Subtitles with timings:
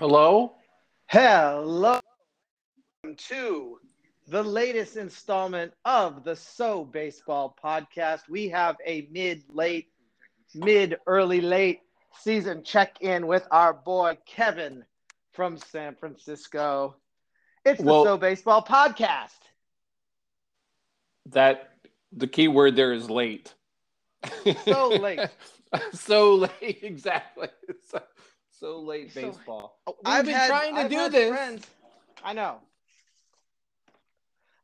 [0.00, 0.54] Hello.
[1.08, 2.00] Hello
[3.18, 3.78] to
[4.28, 8.20] the latest installment of the So Baseball podcast.
[8.26, 9.88] We have a mid late,
[10.54, 11.80] mid early late
[12.18, 14.86] season check in with our boy Kevin
[15.34, 16.96] from San Francisco.
[17.66, 19.36] It's the Well- So Baseball podcast.
[21.26, 21.74] That
[22.10, 23.52] the key word there is late.
[24.64, 25.28] So late.
[25.92, 27.48] so late, exactly.
[27.90, 28.00] So,
[28.60, 29.80] so late So- baseball.
[29.86, 31.30] Oh, We've been trying to I've do this.
[31.34, 31.66] Friends,
[32.22, 32.60] I know.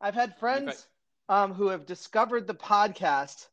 [0.00, 0.86] I've had friends
[1.28, 3.46] um, who have discovered the podcast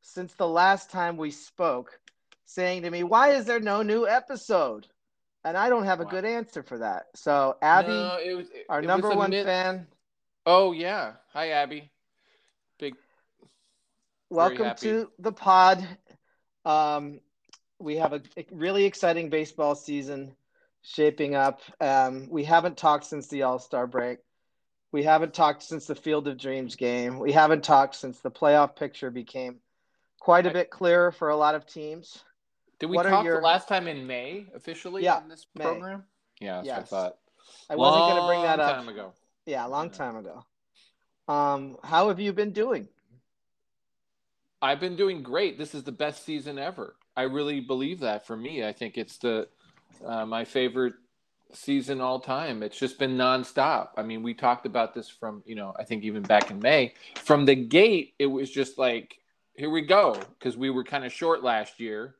[0.00, 1.98] since the last time we spoke,
[2.44, 4.86] saying to me, "Why is there no new episode?"
[5.44, 6.10] And I don't have a Wow.
[6.10, 7.06] good answer for that.
[7.16, 9.86] So, Abby, No, it was, it- our it number a one mid- fan,
[10.46, 11.14] Oh yeah.
[11.32, 11.90] Hi Abby.
[12.78, 12.94] Big
[14.30, 15.86] welcome to the pod.
[16.64, 17.20] Um,
[17.78, 20.34] we have a a really exciting baseball season
[20.82, 21.60] shaping up.
[21.80, 24.18] Um, we haven't talked since the All Star break.
[24.90, 27.18] We haven't talked since the Field of Dreams game.
[27.18, 29.56] We haven't talked since the playoff picture became
[30.18, 32.24] quite a bit clearer for a lot of teams.
[32.78, 35.46] Did we What are talk your- the last time in May officially Yeah, on this
[35.54, 35.64] May.
[35.64, 36.04] program?
[36.40, 36.78] Yeah, Yes.
[36.78, 37.18] I thought.
[37.68, 38.76] I wasn't going to bring that up.
[38.76, 39.12] time ago.
[39.46, 39.92] Yeah, a long Yeah.
[39.92, 40.44] time ago.
[41.26, 42.88] Um, how have you been doing?
[44.62, 45.58] I've been doing great.
[45.58, 46.96] This is the best season ever.
[47.18, 48.64] I really believe that for me.
[48.64, 49.48] I think it's the
[50.06, 50.94] uh, my favorite
[51.52, 52.62] season all time.
[52.62, 53.88] It's just been nonstop.
[53.96, 56.94] I mean, we talked about this from you know I think even back in May.
[57.16, 59.18] From the gate, it was just like
[59.54, 62.14] here we go because we were kind of short last year.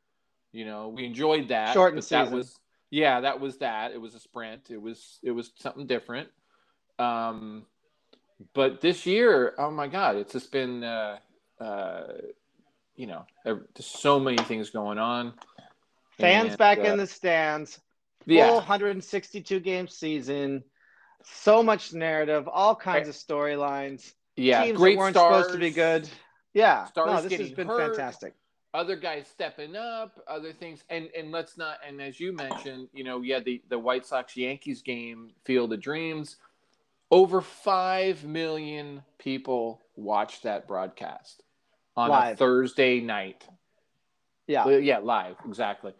[0.50, 1.74] You know, we enjoyed that.
[1.74, 2.58] Shortened but that was
[2.91, 3.92] yeah, that was that.
[3.92, 4.69] It was a sprint.
[4.69, 6.28] It was it was something different.
[6.98, 7.66] Um,
[8.52, 10.82] but this year, oh my God, it's just been.
[10.82, 11.19] Uh,
[11.60, 12.03] uh,
[12.98, 15.32] you know, there's so many things going on.
[16.19, 17.81] Fans And, back uh, in the stands.
[18.26, 20.64] Full yeah, 162 game season.
[21.22, 24.12] So much narrative, all kinds of storylines.
[24.37, 26.08] yeah, Teams great that weren't stars, supposed to be good.
[26.54, 27.94] Yeah, Stars no, this has been hurt.
[27.94, 28.34] fantastic.
[28.75, 31.78] Other guys stepping up, other things, and and let's not.
[31.87, 35.81] And as you mentioned, you know, yeah, the the White Sox Yankees game, Field of
[35.81, 36.37] Dreams,
[37.10, 41.44] over five million people watched that broadcast
[41.98, 43.44] on a Thursday night.
[44.47, 45.92] Yeah, yeah, live, exactly.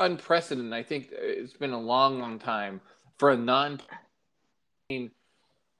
[0.00, 0.72] Unprecedented.
[0.72, 2.80] I think it's been a long, long time
[3.18, 3.80] for a non.
[4.88, 5.10] You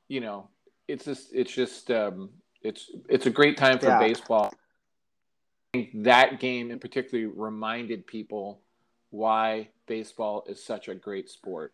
[0.09, 0.49] know,
[0.87, 2.31] it's just, it's just, um,
[2.61, 3.99] it's, it's a great time for Yeah.
[3.99, 4.53] baseball.
[5.75, 8.61] I think that game in particular reminded people
[9.11, 11.73] why baseball is such a great sport,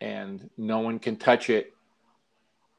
[0.00, 1.75] and no one can touch it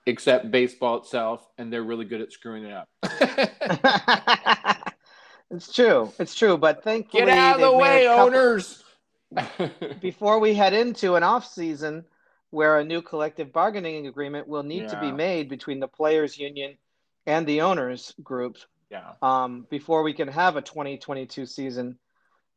[0.07, 2.87] except baseball itself, and they're really good at screwing it up.
[5.51, 6.11] it's true.
[6.17, 6.57] It's true.
[6.57, 8.83] But thankfully, Get out of the way, couple- owners.
[10.01, 12.05] Before we head into an off season
[12.49, 16.77] where a new collective bargaining agreement will need to be made between the players' union
[17.25, 18.55] and the owners' group
[18.89, 19.11] yeah.
[19.21, 21.99] um, before we can have a 2022 season,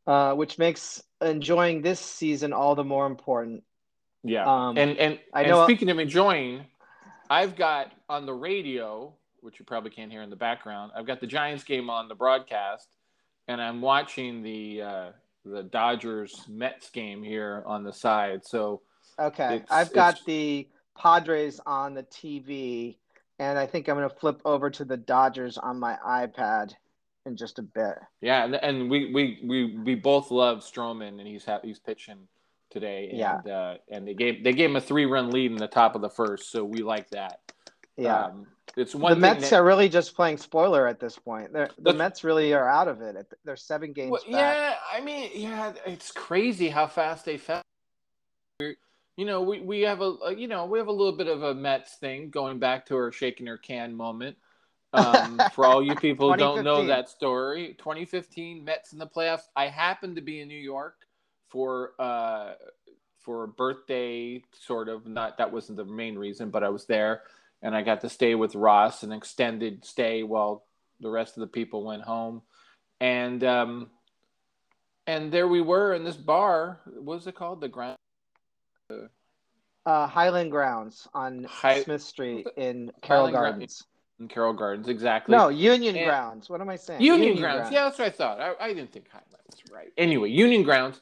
[0.06, 3.64] uh, which makes enjoying this season all the more important.
[4.22, 4.44] Yeah.
[4.44, 6.66] Um, and and, I and know- speaking of enjoying,
[7.30, 11.20] I've got on the radio, which you probably can't hear in the background, I've got
[11.20, 12.88] the Giants game on the broadcast,
[13.46, 15.10] and I'm watching the uh,
[15.44, 18.44] the Dodgers Mets game here on the side.
[18.44, 18.82] So
[19.18, 20.68] Okay, I've got the
[20.98, 22.96] Padres on the TV,
[23.38, 26.72] and I think I'm going to flip over to the Dodgers on my iPad
[27.26, 27.97] in just a bit.
[28.20, 32.26] yeah, and, and we, we we we both love Stroman, and he's ha- he's pitching
[32.70, 33.34] today, and Yeah.
[33.53, 36.03] uh, and they gave they gave him a three run lead in the top of
[36.03, 37.41] the first, so we like that.
[37.97, 38.26] Yeah.
[38.26, 41.53] Um, it's one the Mets that- are really just playing spoiler at this point.
[41.53, 43.16] They're, the Mets really are out of it.
[43.44, 44.30] They're seven games Well, back.
[44.30, 47.62] yeah, I mean, yeah, it's crazy how fast they fell.
[48.60, 51.42] You know, we, we have a, a you know we have a little bit of
[51.42, 54.36] a Mets thing going back to our shaking her can moment.
[54.92, 59.42] Um, for all you people who don't know that story, 2015 Mets in the playoffs.
[59.54, 60.94] I happened to be in New York
[61.50, 62.54] for uh,
[63.20, 65.06] for a birthday, sort of.
[65.06, 67.22] Not that wasn't the main reason, but I was there,
[67.62, 70.64] and I got to stay with Ross, an extended stay while
[71.00, 72.42] the rest of the people went home,
[73.00, 73.91] and um,
[75.06, 76.80] and there we were in this bar.
[76.86, 77.60] What was it called?
[77.60, 77.96] The Grand.
[79.86, 81.46] Uh, Highland Grounds on
[81.84, 83.84] Smith Street in Carroll Highland Gardens.
[84.20, 85.34] in Carroll Gardens, exactly.
[85.34, 86.50] No, Union And- Grounds.
[86.50, 87.00] What am I saying?
[87.00, 87.70] Union, Grounds.
[87.72, 88.41] Yeah, that's what I thought.
[88.41, 89.62] I, I didn't think Highland Highlands.
[89.72, 89.92] Right.
[89.96, 91.00] Anyway, Union Grounds,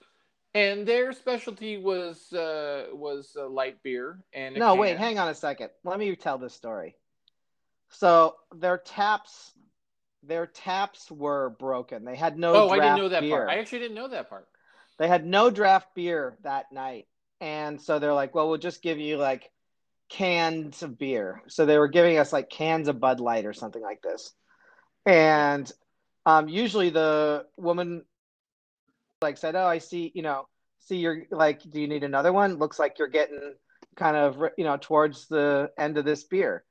[0.55, 4.79] and their specialty was uh, was uh, light beer and No, can.
[4.81, 5.71] wait, hang on a second.
[5.85, 6.97] Let me tell this story.
[7.91, 9.53] So their taps,
[10.23, 12.05] their taps were broken.
[12.05, 12.55] They had no.
[12.55, 13.31] Oh, I didn't know that beer.
[13.37, 13.49] part.
[13.51, 14.47] I actually didn't know that part.
[14.99, 17.07] they had no draft beer that night,
[17.41, 19.51] and so they're like, "Well, we'll just give you like
[20.11, 23.83] cans of beer." So they were giving us like cans of Bud Light or something
[23.83, 24.33] like this,
[25.07, 25.71] and
[26.27, 28.05] um, usually the woman
[29.23, 30.47] like said, "Oh, I see, you know,
[30.79, 32.57] see you're like, do you need another one?
[32.57, 33.55] Looks like you're getting
[33.97, 36.65] kind of you know towards the end of this beer."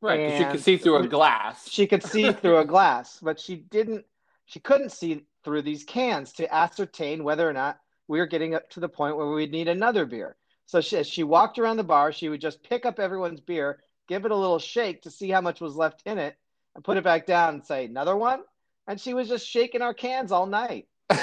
[0.00, 1.68] Right, she could see through a glass.
[1.70, 4.04] She could see through a glass, but she didn't.
[4.46, 7.78] She couldn't see through these cans to ascertain whether or not
[8.08, 10.36] we were getting up to the point where we'd need another beer.
[10.66, 13.80] So she, as she walked around the bar, she would just pick up everyone's beer,
[14.08, 16.36] give it a little shake to see how much was left in it,
[16.74, 18.40] and put it back down and say, "Another one."
[18.88, 20.88] And she was just shaking our cans all night.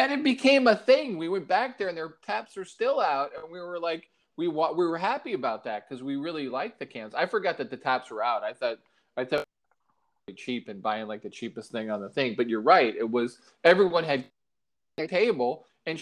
[0.00, 1.18] and it became a thing.
[1.18, 4.48] We went back there, and their taps are still out, and we were like, we
[4.48, 7.14] wa- we were happy about that because we really liked the cans.
[7.14, 8.42] I forgot that the taps were out.
[8.42, 8.78] I thought
[9.18, 9.44] I thought
[10.34, 12.34] cheap and buying like the cheapest thing on the thing.
[12.34, 12.96] But you're right.
[12.96, 14.24] It was everyone had
[14.96, 16.00] a table and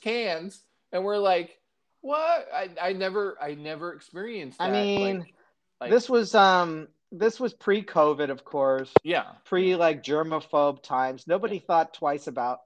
[0.00, 1.60] cans, and we're like,
[2.00, 2.48] what?
[2.52, 4.60] I I never I never experienced.
[4.60, 5.34] I mean, like,
[5.80, 9.24] like, This was um this was pre-COVID, of course, yeah.
[9.44, 11.26] pre like germaphobe times.
[11.26, 12.60] Nobody thought twice about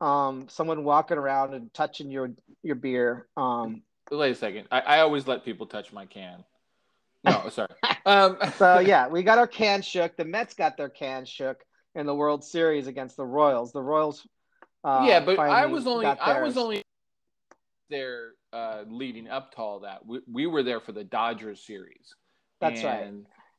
[0.00, 2.30] um someone walking around and touching your
[2.62, 3.26] your beer.
[3.36, 4.68] Um Wait a second.
[4.70, 6.44] I, I always let people touch my can.
[7.24, 7.68] No, sorry.
[8.04, 10.16] Um, so yeah, we got our can shook.
[10.16, 11.64] The Mets got their can shook
[11.96, 13.72] in the World Series against the Royals.
[13.72, 14.26] The Royals
[14.86, 16.82] uh, yeah, but I was only I was only
[17.90, 20.06] there uh, leading up to all that.
[20.06, 22.14] We, we were there for the Dodgers series.
[22.60, 23.12] That's right.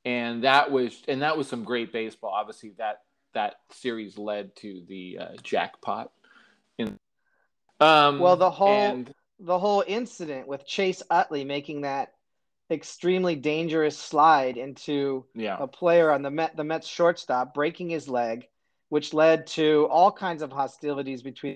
[0.08, 2.32] And, that was and that was some great baseball.
[2.32, 3.02] Obviously, that
[3.34, 6.12] that series led to the uh, jackpot.
[6.78, 6.98] In
[7.80, 12.14] um, Well, the whole- and- the whole incident with Chase Utley making that
[12.72, 18.10] extremely dangerous slide into yeah, a player on the Met, the Mets shortstop breaking his
[18.10, 18.48] leg,
[18.90, 21.56] which led to all kinds of hostilities between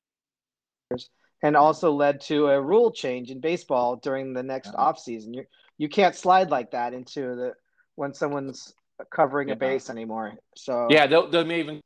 [0.89, 1.09] players
[1.41, 4.79] and also led to a rule change in baseball during the next Yeah.
[4.85, 5.33] offseason.
[5.35, 5.45] You
[5.79, 7.53] you can't slide like that into the
[8.01, 8.73] when someone's
[9.11, 9.53] covering Yeah.
[9.53, 10.33] a base anymore.
[10.55, 11.79] So yeah, they'll they'll may even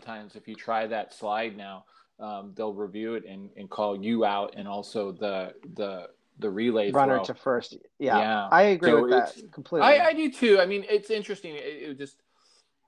[0.00, 1.84] sometimes if you try that slide now,
[2.18, 6.08] um, they'll review it and, and call you out and also the the
[6.40, 7.24] the relay runner throw.
[7.26, 7.76] to first.
[8.00, 8.48] Yeah, Yeah.
[8.50, 9.88] I agree So with that completely.
[9.88, 10.58] I, I do too.
[10.58, 11.54] I mean, it's interesting.
[11.54, 12.16] It, it just,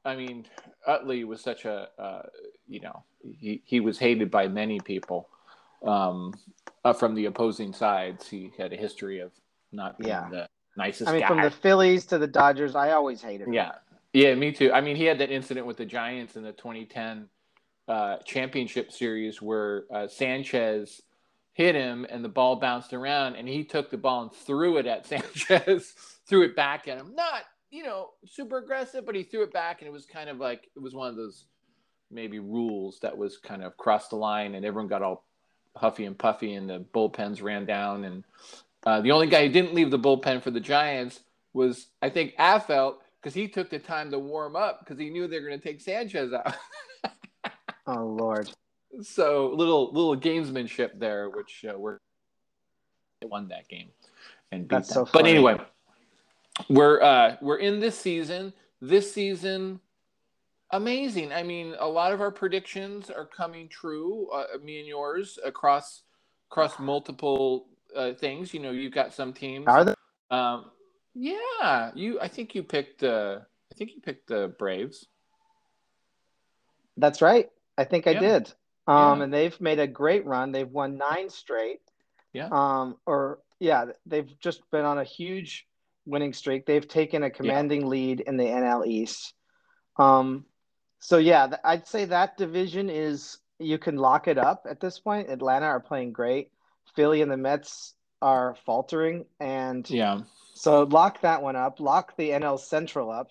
[0.05, 0.47] I mean,
[0.85, 2.23] Utley was such a, uh,
[2.67, 5.29] you know, he, he was hated by many people
[5.87, 6.35] um,
[6.85, 8.29] uh, from the opposing sides.
[8.29, 9.31] He had a history of
[9.71, 10.29] not being Yeah.
[10.29, 11.29] the nicest I mean, guy.
[11.29, 13.49] from the Phillies to the Dodgers, I always hated.
[13.49, 13.55] him.
[13.55, 13.73] yeah,
[14.13, 14.73] yeah, me too.
[14.73, 17.29] I mean, he had that incident with the Giants in the 2010
[17.89, 21.03] uh, championship series where uh, Sanchez
[21.53, 24.87] hit him and the ball bounced around and he took the ball and threw it
[24.87, 25.95] at Sanchez,
[26.29, 27.15] threw it back at him.
[27.15, 30.39] Not, you know, super aggressive, but he threw it back and it was kind of
[30.39, 31.47] like it was one of those
[32.11, 35.25] maybe rules that was kind of crossed the line and everyone got all
[35.77, 38.25] huffy and puffy and the bullpens ran down and
[38.87, 41.21] uh, the only guy who didn't leave the bullpen for the Giants
[41.53, 45.27] was I think Affeldt because he took the time to warm up because he knew
[45.27, 46.55] they were going to take Sanchez out.
[47.89, 48.51] Oh Lord.
[49.03, 51.99] so little little gamesmanship there, which uh, we're
[53.23, 53.91] won that game
[54.51, 55.07] and beat That's them.
[55.07, 55.57] so But anyway,
[56.69, 58.53] we're uh, we're in this season.
[58.81, 59.81] This season,
[60.73, 61.33] amazing.
[61.33, 64.29] I mean, a lot of our predictions are coming true.
[64.33, 66.03] Uh, me and yours across
[66.51, 68.53] across multiple uh, things.
[68.55, 69.67] You know, you've got some teams.
[69.67, 69.95] Are there?
[70.31, 70.71] Um,
[71.15, 72.21] yeah, you.
[72.21, 73.03] I think you picked.
[73.03, 73.41] Uh,
[73.73, 75.07] I think you picked the Braves.
[76.97, 77.51] That's right.
[77.77, 78.53] I think I did.
[78.87, 79.25] Um, Yeah.
[79.25, 80.53] and they've made a great run.
[80.53, 81.81] They've won nine straight.
[82.33, 82.49] Yeah.
[82.51, 85.67] Um, or yeah, they've just been on a huge
[86.07, 86.67] winning streak.
[86.67, 89.35] They've taken a commanding lead in the NL East.
[89.97, 90.45] Um,
[91.01, 95.31] so yeah, I'd say that division is you can lock it up at this point.
[95.31, 96.51] Atlanta are playing great.
[96.97, 100.23] Philly and the Mets are faltering, and Yeah.
[100.55, 101.79] so lock that one up.
[101.79, 103.31] Lock the NL Central up.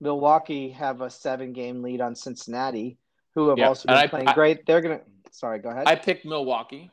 [0.00, 2.98] Milwaukee have a seven game lead on Cincinnati,
[3.34, 4.66] who have also been I- playing I- great.
[4.66, 5.88] They're gonna sorry, go ahead.
[5.88, 6.90] I picked Milwaukee.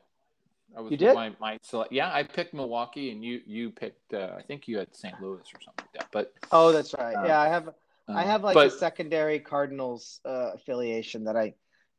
[0.77, 1.15] I was You did?
[1.15, 4.13] My, my select, yeah, I picked Milwaukee, and you you picked.
[4.13, 5.19] Uh, I think you had St.
[5.19, 6.07] Louis or something like that.
[6.11, 7.15] But oh, that's right.
[7.15, 7.69] Uh, yeah, I have
[8.07, 11.55] I um, have like but, a secondary Cardinals uh, affiliation that I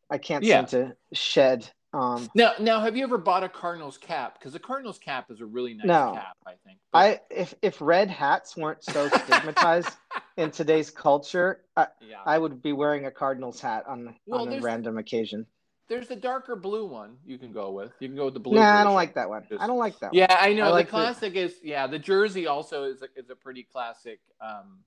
[0.08, 0.64] I can't Yeah.
[0.64, 1.68] seem to shed.
[1.92, 4.38] Um, now now have you ever bought a Cardinals cap?
[4.38, 6.12] Because the Cardinals cap is a really nice No.
[6.14, 6.36] cap.
[6.46, 6.78] I think.
[6.92, 9.90] But- I if if red hats weren't so stigmatized
[10.36, 12.18] in today's culture, I, yeah.
[12.24, 15.46] I would be wearing a Cardinals hat on Well, on a random occasion.
[15.88, 17.90] There's the darker blue one you can go with.
[17.98, 18.54] You can go with the blue.
[18.54, 19.44] Nah, I don't like that one.
[19.48, 20.14] Just- I don't like that.
[20.14, 20.66] Yeah, I know.
[20.66, 21.88] I like the the- classic is yeah.
[21.88, 24.20] The jersey also is a, is a pretty classic.
[24.40, 24.78] Um,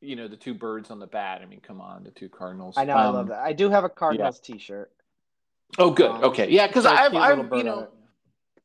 [0.00, 1.40] you know the two birds on the bat.
[1.42, 2.76] I mean, come on, the two Cardinals.
[2.76, 3.40] I know, I love that.
[3.40, 4.90] I do have a Cardinals T-shirt.
[5.78, 6.10] Oh, good.
[6.10, 7.88] Um, okay, yeah, because It's got a I've, I've you know.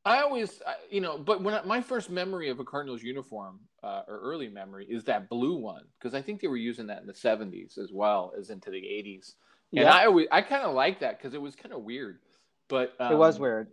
[0.04, 3.58] I always I, you know, but when I, my first memory of a Cardinals uniform
[3.82, 7.00] uh, or early memory is that blue one because I think they were using that
[7.00, 9.34] in the '70s as well as into the '80s,
[9.74, 12.20] and Yeah, I always I kind of like that because it was kind of weird,
[12.68, 13.68] but um, it was weird.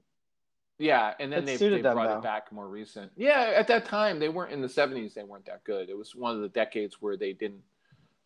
[0.79, 2.17] Yeah, and then It they suited they them, brought though.
[2.17, 3.11] it back more recent.
[3.15, 5.13] Yeah, at that time they weren't in the '70s.
[5.13, 5.89] They weren't that good.
[5.89, 7.61] It was one of the decades where they didn't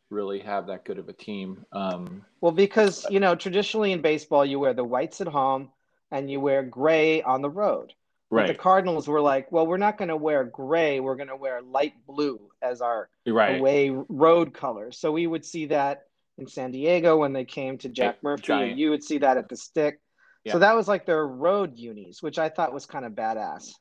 [0.09, 1.65] really have that good of a team.
[1.71, 5.69] Um, Well, because you know, traditionally in baseball, you wear the whites at home
[6.11, 7.93] and you wear gray on the road.
[8.29, 10.99] But the Cardinals were like, well, we're not going to wear gray.
[10.99, 13.57] We're going to wear light blue as our right.
[13.57, 14.91] away road color.
[14.91, 16.03] So we would see that
[16.37, 18.77] in San Diego when they came to Jack Murphy, giant.
[18.77, 20.01] you would see that at the stick.
[20.43, 20.53] Yeah.
[20.53, 23.71] So that was like their road unis, which I thought was kind of badass.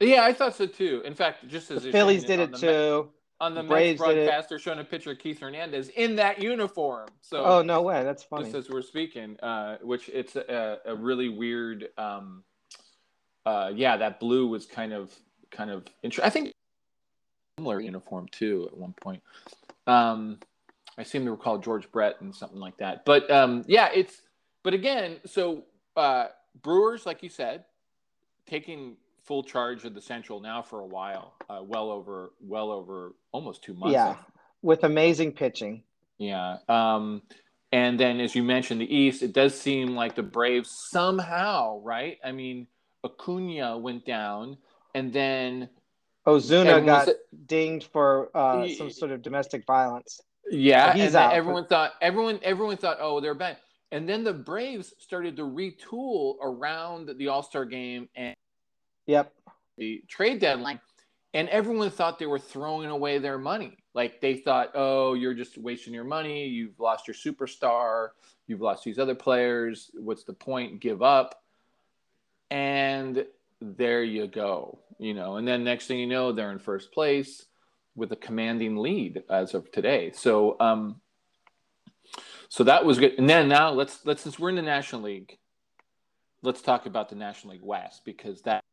[0.00, 1.02] Yeah, I thought so too.
[1.04, 3.10] In fact, just as The Phillies did it too.
[3.40, 6.42] On the Braves Mets did broadcast, they're showing a picture of Keith Hernandez in that
[6.42, 7.08] uniform.
[7.20, 8.44] So Oh no way, that's funny.
[8.44, 11.88] just as we're speaking, uh, which it's a, a really weird.
[11.96, 12.42] Um,
[13.46, 15.12] uh, yeah, that blue was kind of
[15.50, 16.26] kind of interesting.
[16.26, 16.52] I think
[17.58, 19.22] similar uniform too at one point.
[19.86, 20.38] Um,
[20.98, 23.04] I seem to recall George Brett and something like that.
[23.04, 24.20] But um, yeah, it's
[24.64, 25.64] but again, so
[25.96, 26.26] uh,
[26.62, 27.64] Brewers, like you said,
[28.46, 28.96] taking
[29.28, 33.62] full charge of the Central now for a while, uh, well over well over almost
[33.62, 33.92] two months.
[33.92, 34.16] Yeah,
[34.62, 35.84] with amazing pitching.
[36.16, 36.56] yeah.
[36.68, 37.22] Um,
[37.70, 42.16] and then, as you mentioned, the East, it does seem like the Braves somehow, right?
[42.24, 42.66] I mean,
[43.04, 44.56] Acuna went down,
[44.94, 45.68] and then
[46.26, 47.08] Ozuna got
[47.46, 50.22] dinged for uh, some sort of domestic violence.
[50.50, 51.34] yeah, He's and out.
[51.34, 53.58] everyone thought everyone everyone thought, oh, they're bad.
[53.92, 58.34] And then the Braves started to retool around the All Star game and
[59.08, 59.32] Yep.
[59.78, 60.80] the trade deadline,
[61.32, 63.78] and everyone thought they were throwing away their money.
[63.94, 66.46] Like they thought, oh, you're just wasting your money.
[66.46, 68.10] You've lost your superstar.
[68.46, 69.90] You've lost these other players.
[69.94, 70.80] What's the point?
[70.80, 71.42] Give up.
[72.50, 73.24] And
[73.60, 74.78] there you go.
[74.98, 77.46] You know, and then next thing you know, they're in first place
[77.96, 80.12] with a commanding lead as of today.
[80.12, 81.00] So, um,
[82.48, 83.14] so that was good.
[83.18, 85.38] And then now let's let's since we're in the National League,
[86.42, 88.64] let's talk about the National League West because that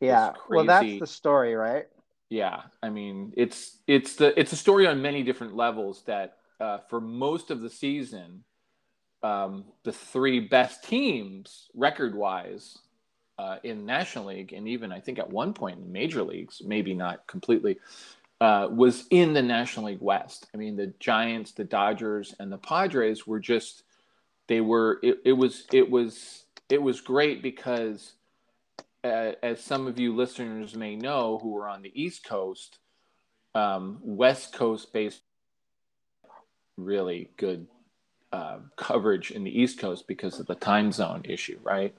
[0.00, 0.32] Yeah.
[0.48, 1.86] Well, that's the story, right?
[2.30, 6.78] yeah i mean it's it's the it's a story on many different levels that uh,
[6.88, 8.44] for most of the season
[9.22, 12.78] um, the three best teams record wise
[13.38, 16.94] uh, in national league and even i think at one point in major leagues maybe
[16.94, 17.76] not completely
[18.40, 22.58] uh, was in the national league west i mean the giants the dodgers and the
[22.58, 23.82] padres were just
[24.46, 28.12] they were it, it was it was it was great because
[29.02, 32.78] as some of you listeners may know who are on the East Coast,
[33.54, 35.22] um, West Coast based
[36.76, 37.66] really good
[38.32, 41.94] uh, coverage in the East Coast because of the time zone issue, right?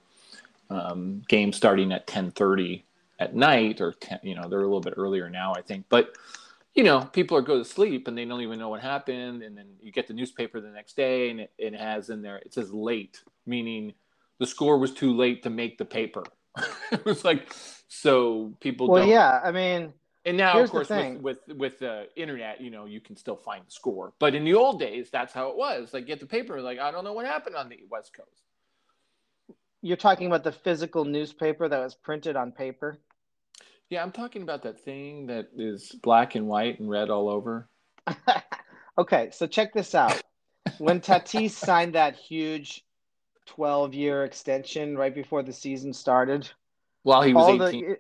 [0.70, 2.84] Um, games starting at 10:30
[3.20, 5.86] at night, or 10, you know they're a little bit earlier now, I think.
[5.90, 6.16] But
[6.74, 9.58] you know, people are go to sleep and they don't even know what happened, and
[9.58, 12.54] then you get the newspaper the next day, and it, it has in there it
[12.54, 13.94] says late, meaning
[14.40, 16.24] the score was too late to make the paper.
[16.92, 17.54] it was like
[17.88, 19.40] so people Well, don't yeah.
[19.44, 19.94] I mean,
[20.26, 23.66] and now of course with with with the internet you know you can still find
[23.66, 26.62] the score but in the old days that's how it was like get the paper
[26.62, 28.44] like i don't know what happened on the west coast
[29.82, 33.00] you're talking about the physical newspaper that was printed on paper.
[33.90, 37.68] yeah i'm talking about that thing that is black and white and red all over
[38.98, 40.22] okay, so check this out.
[40.78, 42.84] When Tatis signed that huge
[43.48, 46.50] 12 year extension right before the season started,
[47.04, 47.96] while he was all 18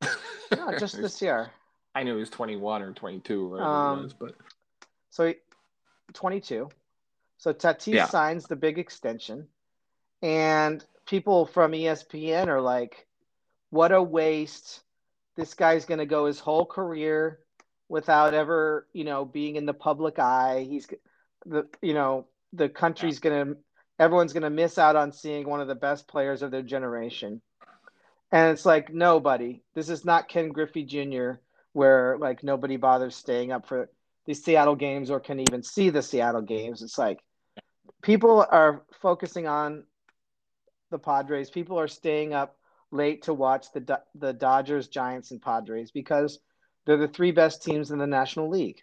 [0.00, 0.08] the
[0.56, 1.50] no, just this year.
[1.94, 4.34] i knew he was 21 or 22 or whatever Um, it was but
[5.10, 5.36] So he-
[6.12, 6.68] 22.
[7.38, 8.06] So Tatis Yeah.
[8.06, 9.48] signs the big extension,
[10.22, 13.06] and people from ESPN are like,
[13.70, 14.82] "What a waste!
[15.36, 17.40] This guy's going to go his whole career
[17.88, 20.66] without ever, you know, being in the public eye.
[20.68, 20.86] He's
[21.46, 23.56] the, you know, the country's going to,
[24.00, 27.40] everyone's going to miss out on seeing one of the best players of their generation."
[28.32, 29.62] And it's like, nobody.
[29.74, 31.40] This is not Ken Griffey Jr.,
[31.72, 33.90] where like nobody bothers staying up for
[34.26, 36.82] the Seattle games or can even see the Seattle games.
[36.82, 37.20] It's like
[38.02, 39.84] people are focusing on
[40.90, 41.50] the Padres.
[41.50, 42.56] People are staying up
[42.90, 46.40] late to watch the the Dodgers, Giants, and Padres because
[46.84, 48.82] they're the three best teams in the National League.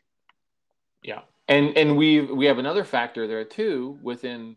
[1.04, 4.00] Yeah, and and we we have another factor there too.
[4.02, 4.56] Within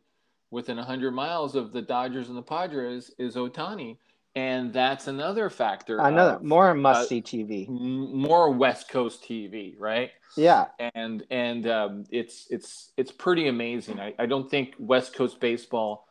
[0.50, 3.96] within hundred miles of the Dodgers and the Padres is Ohtani,
[4.34, 5.98] and that's another factor.
[5.98, 7.68] Another of, more must uh, see TV.
[7.68, 10.10] m- more West Coast TV, right?
[10.36, 14.00] Yeah, and and um, it's it's it's pretty amazing.
[14.00, 16.06] I, I don't think West Coast baseball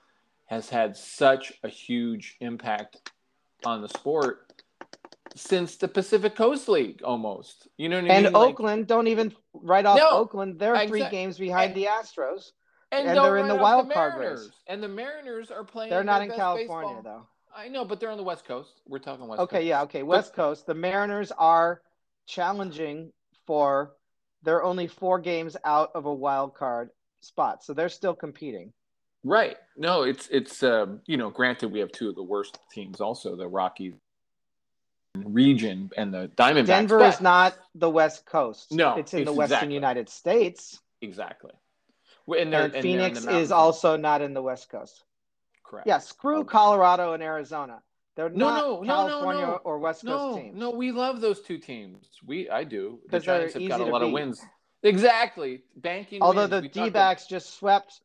[0.47, 3.11] has had such a huge impact
[3.65, 4.63] on the sport
[5.35, 7.67] since the Pacific Coast League, almost.
[7.77, 8.27] You know what I and mean?
[8.27, 10.59] And Oakland don't even write off No, Oakland.
[10.59, 12.51] They're three games behind and- the Astros.
[12.91, 14.49] And, and they're in the wild the card race.
[14.67, 15.89] And the Mariners are playing.
[15.89, 17.03] They're not in California baseball.
[17.03, 17.27] though.
[17.55, 18.81] I know, but they're on the West Coast.
[18.87, 19.49] We're talking West Coast.
[19.49, 19.67] Okay, Coast.
[19.67, 20.03] yeah, okay.
[20.03, 20.65] West Coast.
[20.65, 21.81] The Mariners are
[22.25, 23.11] challenging
[23.45, 23.93] for.
[24.43, 28.71] They're only four games out of a wild card spot, so they're still competing.
[29.23, 29.57] Right.
[29.75, 33.35] No, it's it's um, you know, granted we have two of the worst teams also,
[33.35, 33.95] the Rockies
[35.15, 36.65] region and the Diamondbacks.
[36.67, 38.71] Denver but- is not the West Coast.
[38.71, 39.73] No, it's in the Western exactly.
[39.73, 41.51] United States, exactly.
[42.33, 45.03] And, and and they're in Phoenix is also not in the West Coast.
[45.63, 45.87] correct.
[45.87, 46.49] Yeah, screw Okay.
[46.49, 47.81] Colorado and Arizona.
[48.15, 49.59] They're No, not no, no, no, California no.
[49.63, 50.57] or West Coast No, teams.
[50.57, 52.09] no, we love those two teams.
[52.25, 52.99] We I do.
[53.09, 54.41] The Giants have got a lot of wins.
[54.83, 55.63] Exactly.
[55.75, 56.51] Banking Although wins.
[56.51, 58.01] the We D backs just swept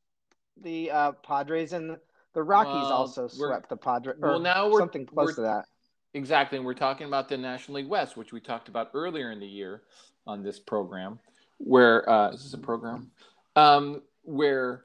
[0.60, 1.96] the uh, Padres and
[2.34, 4.16] the Rockies Well, also swept the Padres.
[4.20, 5.64] Well, now we're- something close we're- to that.
[6.12, 6.58] Exactly.
[6.58, 9.46] And we're talking about the National League West, which we talked about earlier in the
[9.48, 9.82] year
[10.28, 11.18] on this program,
[11.58, 13.10] where uh, this is this a program?
[13.56, 14.84] Um, where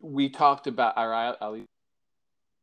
[0.00, 1.60] we talked about our at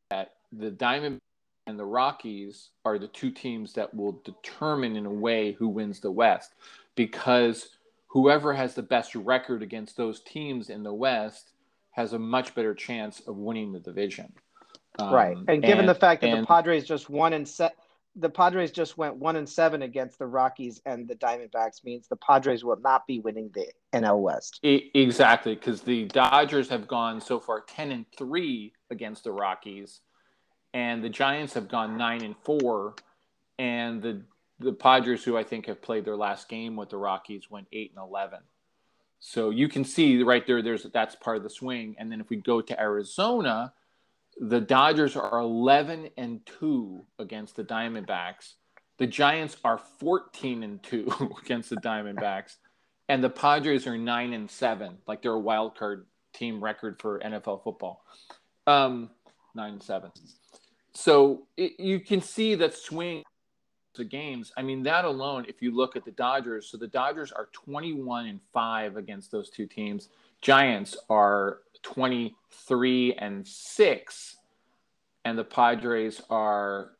[0.09, 1.19] that the Diamond
[1.67, 5.99] and the Rockies are the two teams that will determine in a way who wins
[5.99, 6.53] the West
[6.95, 7.69] because
[8.07, 11.51] whoever has the best record against those teams in the West
[11.91, 14.31] has a much better chance of winning the division.
[14.99, 15.35] right.
[15.35, 17.75] Um, And given the fact that the Padres just won and set
[18.19, 22.15] the Padres just went one and seven against the Rockies and the Diamondbacks means the
[22.15, 24.59] Padres will not be winning the NL West.
[24.63, 30.01] Exactly, because the Dodgers have gone so far ten and three against the Rockies,
[30.73, 32.95] and the Giants have gone nine and four,
[33.59, 34.21] and the
[34.59, 37.93] the Padres, who I think have played their last game with the Rockies, went eight
[37.95, 38.39] and eleven.
[39.19, 41.95] So you can see right there, there's that's part of the swing.
[41.99, 43.73] And then if we go to Arizona,
[44.39, 48.53] the Dodgers are eleven and two against the Diamondbacks.
[48.97, 51.11] The Giants are fourteen and two
[51.43, 52.55] against the Diamondbacks
[53.09, 57.19] and the Padres are nine and seven, like they're a wild card team record for
[57.19, 58.03] NFL football.
[58.65, 59.09] Um,
[59.55, 60.11] nine and seven.
[60.93, 63.23] So it, you can see that swing
[63.97, 64.51] the games.
[64.57, 68.27] I mean, that alone, if you look at the Dodgers, so the Dodgers are 21
[68.27, 70.09] and five against those two teams.
[70.41, 74.37] Giants are 23 and six,
[75.25, 76.91] and the Padres are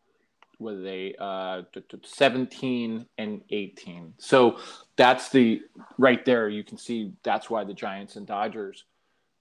[0.60, 4.14] what are they uh, t- t- 17 and 18.
[4.18, 4.58] So
[4.96, 5.62] that's the
[6.00, 6.50] right there.
[6.50, 8.86] You can see that's why the Giants and Dodgers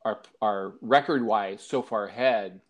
[0.05, 2.61] are are record wise so far ahead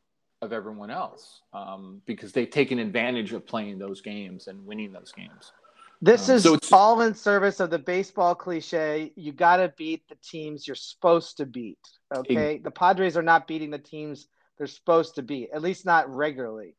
[0.46, 5.12] of everyone else um, because they've taken advantage of playing those games and winning those
[5.12, 5.52] games.
[6.00, 9.12] This Um, is so all in service of the baseball cliche.
[9.16, 11.78] You got to beat the teams you're supposed to beat.
[12.14, 12.58] Okay.
[12.58, 16.74] The Padres are not beating the teams they're supposed to beat, at least not regularly.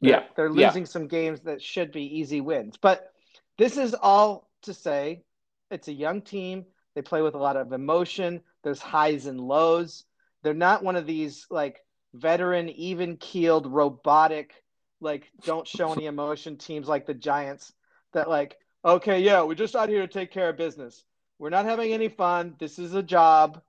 [0.00, 0.66] They're- Yeah, They're yeah.
[0.68, 2.76] losing some games that should be easy wins.
[2.76, 3.12] But
[3.58, 5.24] this is all to say
[5.70, 6.66] it's a young team.
[6.94, 8.42] They play with a lot of emotion.
[8.62, 10.04] There's highs and lows.
[10.42, 14.54] They're not one of these like veteran, even keeled, robotic,
[15.00, 17.72] like don't show any emotion teams like the Giants
[18.12, 21.04] that like, okay, yeah, we're just out here to take care of business.
[21.38, 22.54] We're not having any fun.
[22.58, 23.60] This is a job.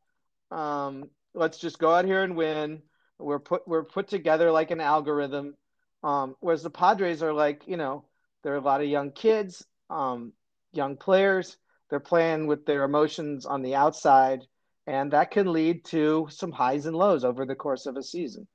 [0.52, 2.82] Um, let's just go out here and win.
[3.19, 5.56] We're put we're put together like an algorithm.
[6.04, 8.06] Um, whereas the Padres are like, you know,
[8.43, 10.32] there are a lot of young kids, um,
[10.71, 11.58] young players.
[11.89, 14.45] They're playing with their emotions on the outside,
[14.88, 18.47] and that can lead to some highs and lows over the course of a season.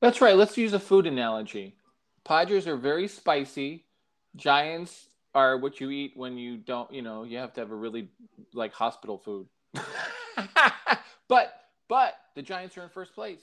[0.00, 0.34] That's right.
[0.36, 1.76] Let's use a food analogy.
[2.24, 3.84] Padres are very spicy.
[4.34, 7.74] Giants are what you eat when you don't, you know, you have to have a
[7.76, 8.08] really
[8.54, 9.46] like hospital food.
[11.28, 11.52] but
[11.88, 13.42] but the Giants are in first place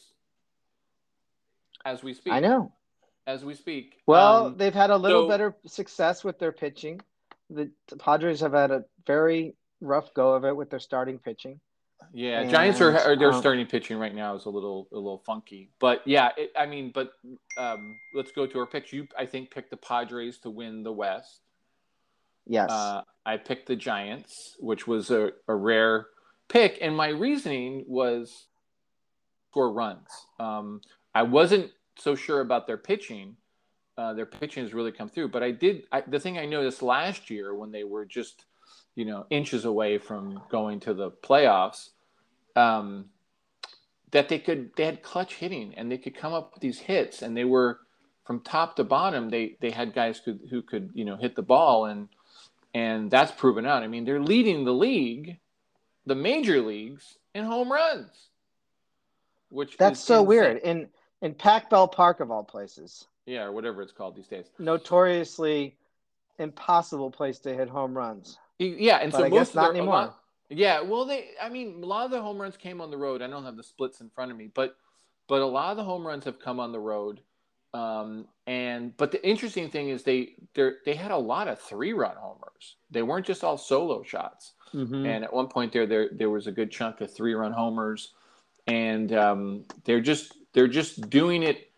[1.83, 2.33] as we speak.
[2.33, 2.71] I know.
[3.27, 4.01] As we speak.
[4.07, 7.01] Well, Um, they've had a little so- better success with their pitching.
[7.51, 11.59] The, the Padres have had a very rough go of it with their starting pitching.
[12.13, 14.95] Yeah, And, Giants are, are their um, starting pitching right now is a little a
[14.95, 17.13] little funky, but yeah, it, I mean, but
[17.57, 18.93] um, let's go to our picks.
[18.93, 21.41] You, I think, picked the Padres to win the West.
[22.47, 22.69] Yes.
[22.69, 26.07] Uh, I picked the Giants, which was a, a rare
[26.47, 28.47] pick, and my reasoning was
[29.49, 30.09] score runs.
[30.39, 30.81] Um,
[31.13, 33.37] I wasn't so sure about their pitching.
[33.97, 35.83] Uh, their pitching has really come through, but I did.
[35.91, 38.43] I, the thing I noticed last year when they were just,
[38.95, 41.91] you know, inches away from going to the playoffs,
[42.55, 43.05] um,
[44.11, 47.21] that they could they had clutch hitting and they could come up with these hits,
[47.21, 47.79] and they were
[48.25, 51.41] from top to bottom, they they had guys who who could you know hit the
[51.43, 52.07] ball, and
[52.73, 53.83] and that's proven out.
[53.83, 55.37] I mean, they're leading the league,
[56.05, 58.09] the major leagues in home runs,
[59.49, 60.27] which That's so insane.
[60.27, 60.57] weird.
[60.57, 60.87] In
[61.21, 64.45] in Pac Bell Park of all places, Yeah, or whatever it's called these days.
[64.59, 65.75] notoriously
[66.39, 68.37] impossible place to hit home runs.
[68.59, 69.93] Yeah, and But so I most guess not anymore.
[69.95, 71.29] lot- yeah, well, they.
[71.41, 73.21] I mean, a lot of the home runs came on the road.
[73.21, 74.77] I don't have the splits in front of me, but
[75.27, 77.21] but a lot of the home runs have come on the road.
[77.73, 81.93] Um, and but the interesting thing is they they they had a lot of three
[81.93, 82.77] run homers.
[82.91, 84.53] They weren't just all solo shots.
[84.73, 85.05] Mm-hmm.
[85.05, 88.13] And at one point there there there was a good chunk of three run homers,
[88.67, 91.71] and um, they're just they're just doing it.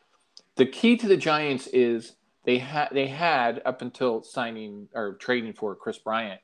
[0.56, 5.54] The key to the Giants is they had they had up until signing or trading
[5.54, 6.42] for Kris Bryant,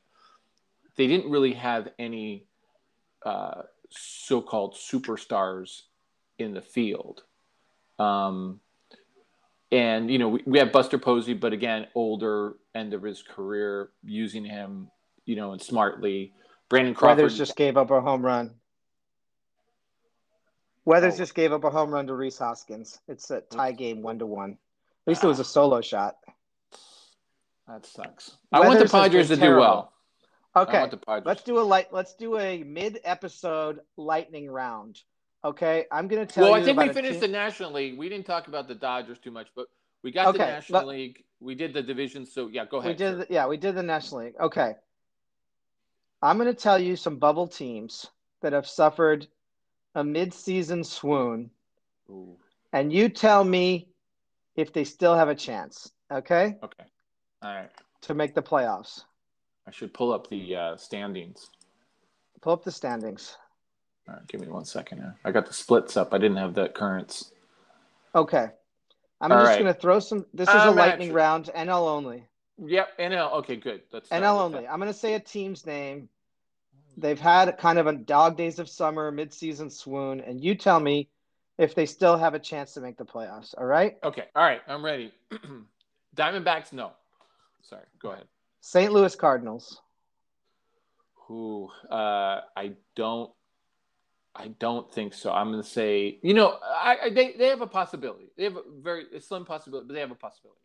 [0.96, 2.46] they didn't really have any
[3.26, 5.82] uh, so-called superstars
[6.40, 7.24] in the field.
[8.00, 8.60] Um,
[9.72, 13.90] and you know we, we have Buster Posey, but again, older end of his career,
[14.04, 14.90] using him,
[15.26, 16.34] you know, and smartly.
[16.70, 18.56] Brandon Crawford Weathers just gave up a home run.
[20.86, 21.18] Weathers Oh.
[21.18, 23.00] just gave up a home run to Rhys Hoskins.
[23.08, 24.52] It's a tie game, one to one.
[24.52, 24.58] At
[25.08, 26.18] least it was a solo shot.
[27.68, 28.38] That sucks.
[28.52, 29.93] I want the Padres to do well.
[30.56, 31.26] Okay, want the Padres.
[31.26, 31.92] let's do a light.
[31.92, 35.02] Let's do a mid-episode lightning round.
[35.44, 36.62] Okay, I'm gonna tell well, you.
[36.62, 37.98] I think we finished team- the National League.
[37.98, 39.68] We didn't talk about the Dodgers too much, but
[40.04, 41.24] we got the National let- League.
[41.40, 42.26] We did the division.
[42.26, 42.92] So yeah, go ahead.
[42.92, 44.36] We did, the- yeah, we did the National League.
[44.40, 44.76] Okay,
[46.22, 48.08] I'm gonna tell you some bubble teams
[48.42, 49.28] that have suffered
[49.96, 51.50] a mid-season swoon,
[52.10, 52.38] Ooh,
[52.72, 53.90] and you tell me
[54.56, 55.92] if they still have a chance.
[56.12, 56.84] Okay, okay.
[57.42, 57.72] All right.
[58.02, 59.04] to make the playoffs.
[59.68, 61.50] I should pull up the uh, standings.
[62.42, 63.38] Pull up the standings.
[64.08, 64.98] All right, give me one second.
[65.00, 65.16] Here.
[65.24, 66.14] I got the splits up.
[66.14, 67.32] I didn't have the currents.
[68.16, 68.48] Okay,
[69.22, 69.60] I'm All just right.
[69.60, 70.26] gonna throw some.
[70.34, 72.26] This is a I'm lightning actually- round, NL only.
[72.64, 73.34] Yep, NL.
[73.40, 73.82] Okay, good.
[73.92, 74.62] Let's NL only.
[74.62, 74.72] that.
[74.72, 76.08] I'm going to say a team's name.
[76.98, 81.10] They've had kind of a dog days of summer, midseason swoon, and you tell me
[81.58, 83.56] if they still have a chance to make the playoffs.
[83.58, 83.98] All right.
[84.04, 84.62] Okay, all right.
[84.68, 85.12] I'm ready.
[86.16, 86.92] Diamondbacks, no.
[87.64, 88.26] Sorry, go ahead.
[88.66, 88.94] St.
[88.94, 89.82] Louis Cardinals.
[91.28, 91.70] Who?
[91.92, 93.30] Uh, I don't.
[94.34, 95.32] I don't think so.
[95.32, 98.32] I'm going to say, you know, I, I they they have a possibility.
[98.38, 100.62] They have a very a slim possibility, but they have a possibility.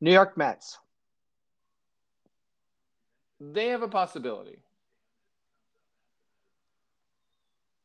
[0.00, 0.78] New York Mets.
[3.40, 4.58] They have a possibility.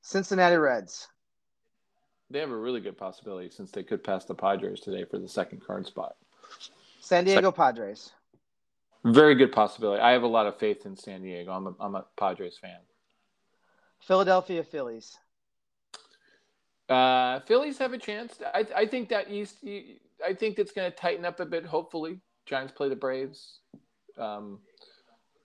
[0.02, 1.08] Cincinnati Reds.
[2.32, 5.30] They have a really good possibility since they could pass the Padres today for the
[5.30, 6.16] second card spot.
[7.00, 8.12] San Diego Padres.
[9.04, 10.02] Very good possibility.
[10.02, 11.52] I have a lot of faith in San Diego.
[11.52, 12.78] I'm a, I'm a Padres fan.
[14.00, 15.18] Philadelphia Phillies.
[16.90, 18.38] Uh, Phillies have a chance.
[18.54, 19.64] I, I think that East.
[20.26, 21.66] I think that's going to tighten up a bit.
[21.66, 23.60] Hopefully, Giants play the Braves.
[24.18, 24.60] Um,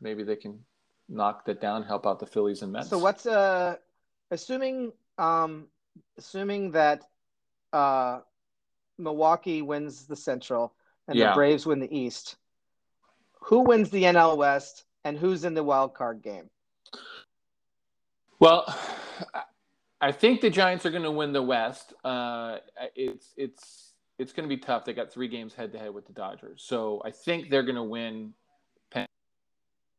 [0.00, 0.58] maybe they can
[1.08, 2.90] knock that down, help out the Phillies and Mets.
[2.90, 3.76] So what's uh
[4.32, 5.68] assuming um
[6.18, 7.04] assuming that
[7.72, 8.20] uh
[8.98, 10.74] Milwaukee wins the Central
[11.06, 11.28] and Yeah.
[11.28, 12.36] the Braves win the East,
[13.46, 16.50] who wins the NL West and who's in the wild card game?
[18.40, 18.64] Well,
[20.00, 21.94] I- think the Giants are going to win the West.
[22.04, 22.58] Uh,
[22.94, 24.84] it's it's it's going to be tough.
[24.84, 27.76] They got three games head to head with the Dodgers, so I think they're going
[27.76, 28.34] to win.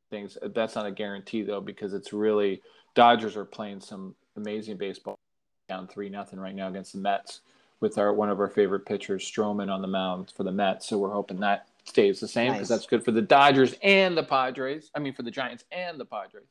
[0.09, 2.61] Things that's not a guarantee though, because it's really
[2.95, 5.19] Dodgers are playing some amazing baseball.
[5.67, 7.41] Down three nothing right now against the Mets
[7.81, 10.87] with our one of our favorite pitchers, Stroman, on the mound for the Mets.
[10.87, 12.79] So we're hoping that stays the same because Nice.
[12.79, 14.91] that's good for the Dodgers and the Padres.
[14.93, 16.43] I mean, for the Giants and the Padres.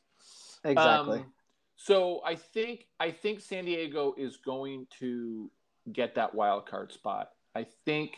[0.64, 1.18] Exactly.
[1.18, 1.32] Um,
[1.76, 5.50] so I think I think San Diego is going to
[5.92, 7.30] get that wild card spot.
[7.54, 8.16] I think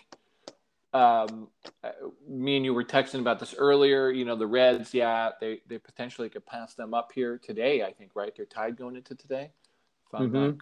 [0.95, 1.49] um,
[1.85, 1.91] uh,
[2.27, 4.11] me and you were texting about this earlier.
[4.11, 7.83] You know, the Reds, yeah, they they potentially could pass them up here today.
[7.83, 9.51] I think right, they're tied going into today.
[10.07, 10.61] If I'm not Mhm.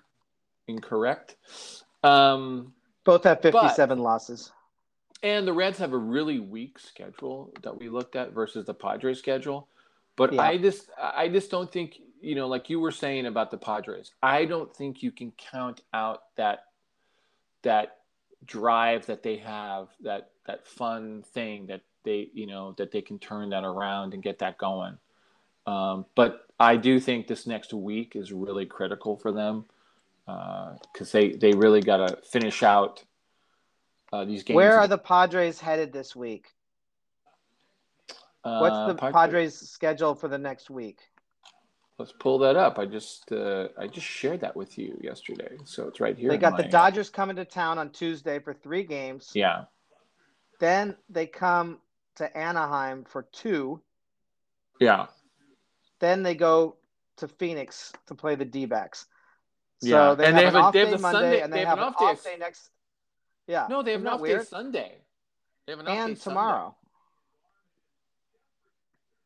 [0.66, 1.36] incorrect.
[2.02, 2.72] Um,
[3.04, 4.50] Both have 57 losses.
[5.22, 9.18] And the Reds have a really weak schedule that we looked at versus the Padres
[9.18, 9.68] schedule.
[10.16, 10.42] But Yeah.
[10.42, 14.12] I just I just don't think, you know, like you were saying about the Padres,
[14.22, 16.64] I don't think you can count out that
[17.62, 17.98] that
[18.44, 23.18] drive that they have, that that fun thing that they, you know, that they can
[23.18, 24.98] turn that around and get that going.
[25.66, 29.64] Um, but I do think this next week is really critical for them
[30.26, 33.04] because they they really got to finish out
[34.12, 34.56] uh, these games.
[34.56, 36.52] Where are the Padres headed this week?
[38.42, 41.00] What's Uh, the Padre- Padres schedule for the next week?
[41.98, 42.78] let's pull that up.
[42.78, 46.28] I just uh, I just shared that with you yesterday, so it's right here.
[46.30, 49.32] They got my- the Dodgers coming to town on Tuesday for three games.
[49.34, 49.64] Yeah,
[50.60, 51.80] Then they come
[52.16, 53.82] to Anaheim for two.
[54.78, 55.06] yeah,
[55.98, 56.76] Then they go
[57.16, 59.06] to Phoenix to play the D backs.
[59.82, 60.14] So Yeah.
[60.14, 61.52] they And have they an have a- off they have day the Monday, Sunday- and
[61.52, 62.30] they they, have have an an off day.
[62.32, 62.70] day next.
[63.46, 63.66] Yeah.
[63.68, 64.40] No, they have Isn't an off weird?
[64.40, 64.98] day Sunday.
[65.66, 66.34] They have an off day And Sunday.
[66.34, 66.76] tomorrow,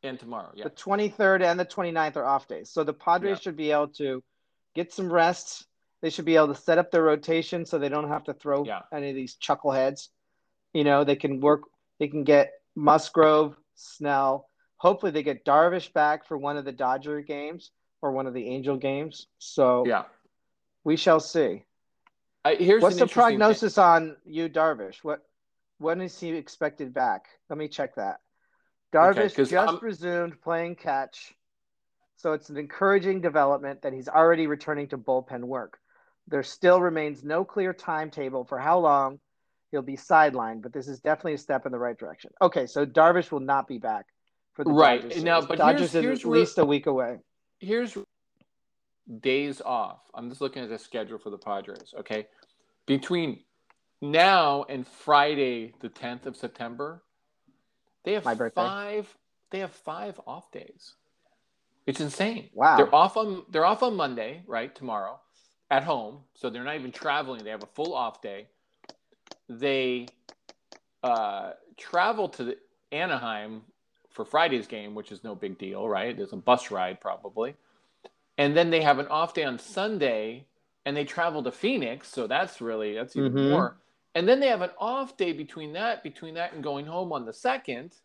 [0.02, 0.64] And tomorrow, yeah.
[0.64, 2.70] the 23rd and the 29th are off days.
[2.70, 3.40] So the Padres Yeah.
[3.40, 4.22] should be able to
[4.74, 5.66] get some rest.
[6.00, 8.64] They should be able to set up their rotation so they don't have to throw
[8.64, 8.82] Yeah.
[8.92, 10.08] any of these chuckleheads.
[10.72, 11.62] You know, they can work.
[11.98, 14.48] They can get Musgrove, Snell.
[14.76, 18.46] Hopefully, they get Darvish back for one of the Dodger games or one of the
[18.48, 19.26] Angel games.
[19.38, 20.04] So Yeah.
[20.84, 21.66] we shall see.
[22.44, 23.38] I, here's What's the interesting thing.
[23.38, 24.98] prognosis on you, Darvish?
[25.02, 25.20] What
[25.78, 27.26] when is he expected back?
[27.48, 28.20] Let me check that.
[28.94, 31.34] Okay, just I'm- resumed playing catch,
[32.16, 35.78] so it's an encouraging development that he's already returning to bullpen work.
[36.28, 39.20] There still remains no clear timetable for how long
[39.70, 42.30] he'll be sidelined, but this is definitely a step in the right direction.
[42.42, 44.06] Okay, so Darvish will not be back
[44.54, 45.48] for the Right, Dodgers now, series.
[45.48, 47.18] but Dodgers here's- is here's at where- least a week away.
[47.60, 47.96] here's
[49.20, 50.00] days off.
[50.14, 51.94] I'm just looking at the schedule for the Padres.
[51.98, 52.26] Okay,
[52.86, 53.40] between
[54.00, 57.02] now and Friday, the 10th of September,
[58.04, 58.60] they have My birthday.
[58.62, 59.16] five.
[59.50, 60.94] They have five off days.
[61.86, 62.50] It's insane.
[62.54, 62.76] Wow.
[62.76, 64.74] They're off on they're off on Monday, right?
[64.74, 65.18] Tomorrow,
[65.70, 67.42] at home, so they're not even traveling.
[67.44, 68.46] They have a full off day.
[69.48, 70.06] They
[71.02, 72.58] uh, travel to the
[72.92, 73.62] Anaheim
[74.10, 76.16] for Friday's game, which is no big deal, right?
[76.16, 77.54] There's a bus ride probably.
[78.40, 80.46] And then they have an off day on Sunday
[80.86, 83.50] and they travel to Phoenix, so that's really that's even Mhm.
[83.50, 83.76] more.
[84.14, 87.26] And then they have an off day between that, between that and going home on
[87.26, 87.96] the second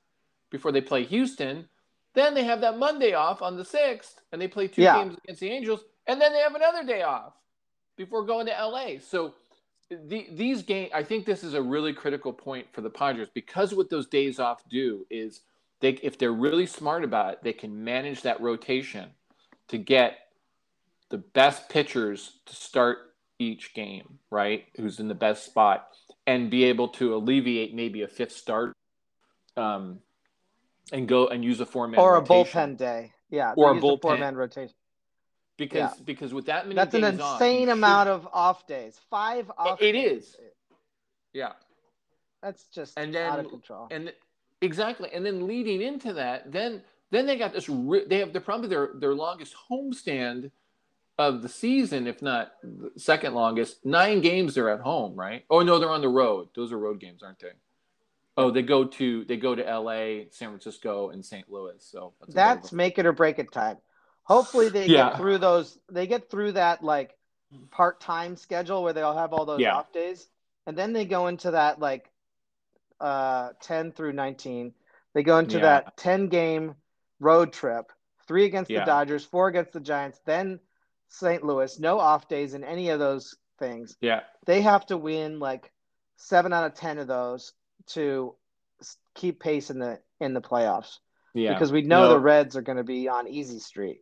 [0.51, 1.69] before they play Houston.
[2.15, 5.03] Then they have that Monday off on the sixth, and they play two Yeah.
[5.03, 7.33] games against the Angels, and then they have another day off
[7.95, 8.99] before going to LA.
[8.99, 9.35] So
[9.89, 13.73] the, these games, I think this is a really critical point for the Padres because
[13.73, 15.43] what those days off do is
[15.79, 19.11] they, if they're really smart about it, they can manage that rotation
[19.69, 20.24] to get
[21.15, 22.97] the best pitchers to start
[23.39, 24.65] each game, right?
[24.75, 25.87] Who's in the best spot,
[26.27, 28.75] and be able to alleviate maybe a fifth start,
[29.55, 29.99] um,
[30.91, 33.13] and go and use a four man Or a bullpen day.
[33.29, 33.53] Yeah.
[33.55, 34.01] Or a bullpen.
[34.01, 34.75] four-man rotation.
[35.57, 38.99] because because with that many That's an insane you amount of off days.
[39.09, 40.23] Five off It days.
[40.23, 40.37] is.
[41.33, 41.53] yeah
[42.43, 43.87] That's just And then- out of control.
[43.89, 44.11] and
[44.61, 47.67] exactly and then leading into that then then they got this
[48.09, 50.51] they have they're probably their their longest homestand
[51.17, 55.61] of the season if not the second longest nine games they're at home right oh
[55.61, 57.47] no they're on the road those are road games aren't they
[58.35, 62.29] oh they go to they go to la san francisco and st louis so that's,
[62.29, 63.77] a bit of That's make it or break it time.
[64.23, 65.09] Hopefully they Yeah.
[65.09, 65.77] get through those.
[65.89, 67.15] They get through that like
[67.71, 69.75] part-time schedule where they all have all those Yeah.
[69.75, 70.27] off days,
[70.65, 72.09] and then they go into that like
[72.99, 74.73] uh 10 through 19.
[75.13, 75.61] They go into Yeah.
[75.61, 76.75] that 10 game
[77.19, 77.91] road trip,
[78.27, 80.59] three against the Dodgers, four against the Giants, then
[81.19, 81.43] St.
[81.43, 81.79] Louis.
[81.79, 83.95] No off days in any of those things.
[84.01, 85.71] yeah They have to win like
[86.17, 87.53] seven out of ten of those
[87.87, 88.35] to
[89.15, 90.97] keep pace in the in the playoffs
[91.33, 92.09] yeah because we know No.
[92.09, 94.01] the Reds are going to be on easy street.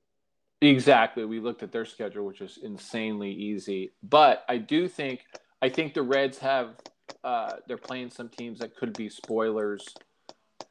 [0.62, 1.26] Exactly.
[1.26, 3.92] We looked at their schedule, which is insanely easy.
[4.02, 5.20] But I do think
[5.62, 6.76] I think the Reds have
[7.24, 9.86] uh, they're playing some teams that could be spoilers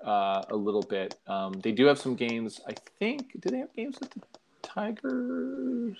[0.05, 1.14] uh, a little bit.
[1.26, 2.61] Um, they do have some games.
[2.66, 4.20] I think do they have games with the
[4.62, 5.98] Tigers?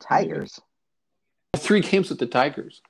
[0.00, 0.60] Tigers.
[1.56, 2.82] Three games with the Tigers.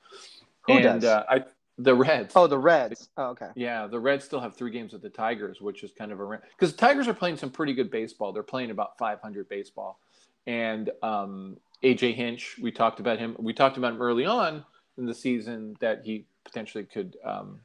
[0.67, 1.03] Who and does?
[1.03, 1.43] Uh, I
[1.77, 2.33] the Reds.
[2.35, 3.09] Oh, the Reds.
[3.17, 3.49] Oh, okay.
[3.55, 6.39] Yeah, the Reds still have three games with the Tigers, which is kind of a
[6.51, 8.31] because the Tigers are playing some pretty good baseball.
[8.31, 9.99] They're playing about 500 baseball,
[10.47, 13.35] and um, AJ Hinch, we talked about him.
[13.37, 14.63] We talked about him early on
[14.97, 17.59] in the season that he potentially could, um,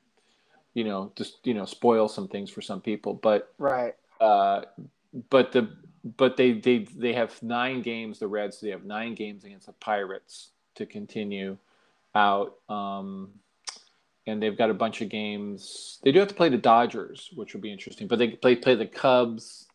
[0.75, 3.15] you know, just you know spoil some things for some people.
[3.15, 3.95] But Right.
[4.21, 4.63] uh,
[5.31, 5.71] but the
[6.05, 8.19] but they they they have nine games.
[8.19, 11.59] The Reds they have nine games against the Pirates to continue
[12.15, 12.55] out.
[12.69, 13.31] Um,
[14.27, 15.99] and they've got a bunch of games.
[16.03, 18.07] They do have to play the Dodgers, which will be interesting.
[18.07, 19.67] But they play play the Cubs.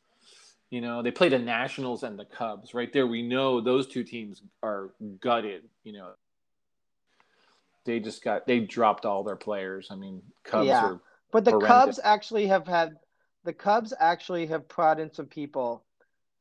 [0.70, 2.74] You know, they play the Nationals and the Cubs.
[2.74, 5.64] Right there, we know those two teams are gutted.
[5.84, 6.10] You know,
[7.86, 9.90] they just got they dropped all their players.
[9.92, 10.86] I mean, Cubs Yeah.
[10.86, 11.00] are
[11.32, 11.98] But the horrendous.
[11.98, 12.98] Cubs actually have had
[13.44, 15.85] the Cubs actually have brought in some people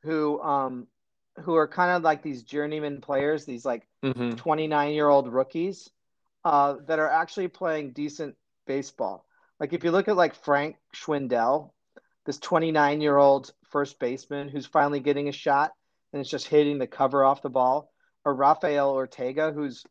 [0.05, 0.87] who um
[1.41, 4.37] who are kind of like these journeyman players, these like Mhm.
[4.37, 5.91] 29 year old rookies
[6.45, 8.37] uh, that are actually playing decent
[8.67, 9.25] baseball.
[9.59, 11.71] Like if you look at like Frank Schwindel,
[12.27, 15.73] this 29 year old first baseman who's finally getting a shot
[16.13, 17.91] and it's just hitting the cover off the ball,
[18.25, 19.85] or Rafael Ortega, who's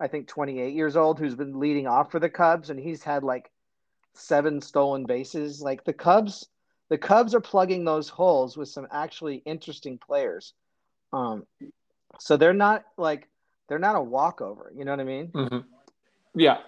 [0.00, 3.22] I think 28 years old, who's been leading off for the Cubs, and he's had
[3.22, 3.50] like
[4.14, 5.60] seven stolen bases.
[5.60, 6.48] Like the Cubs,
[6.90, 10.52] the Cubs are plugging those holes with some actually interesting players.
[11.12, 11.46] Um,
[12.18, 13.28] so they're not like
[13.68, 14.70] they're not a walkover.
[14.76, 15.28] You know what I mean?
[15.28, 15.58] Mm-hmm.
[16.34, 16.58] Yeah.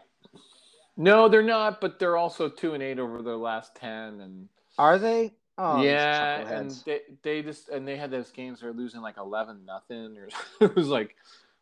[0.97, 4.99] No, they're not, but they're also two and eight over their last ten, and are
[4.99, 5.35] they?
[5.59, 9.65] Oh, yeah, and they they just and they had those games they're losing like eleven
[9.67, 10.29] nothing, or
[10.67, 11.17] it was like.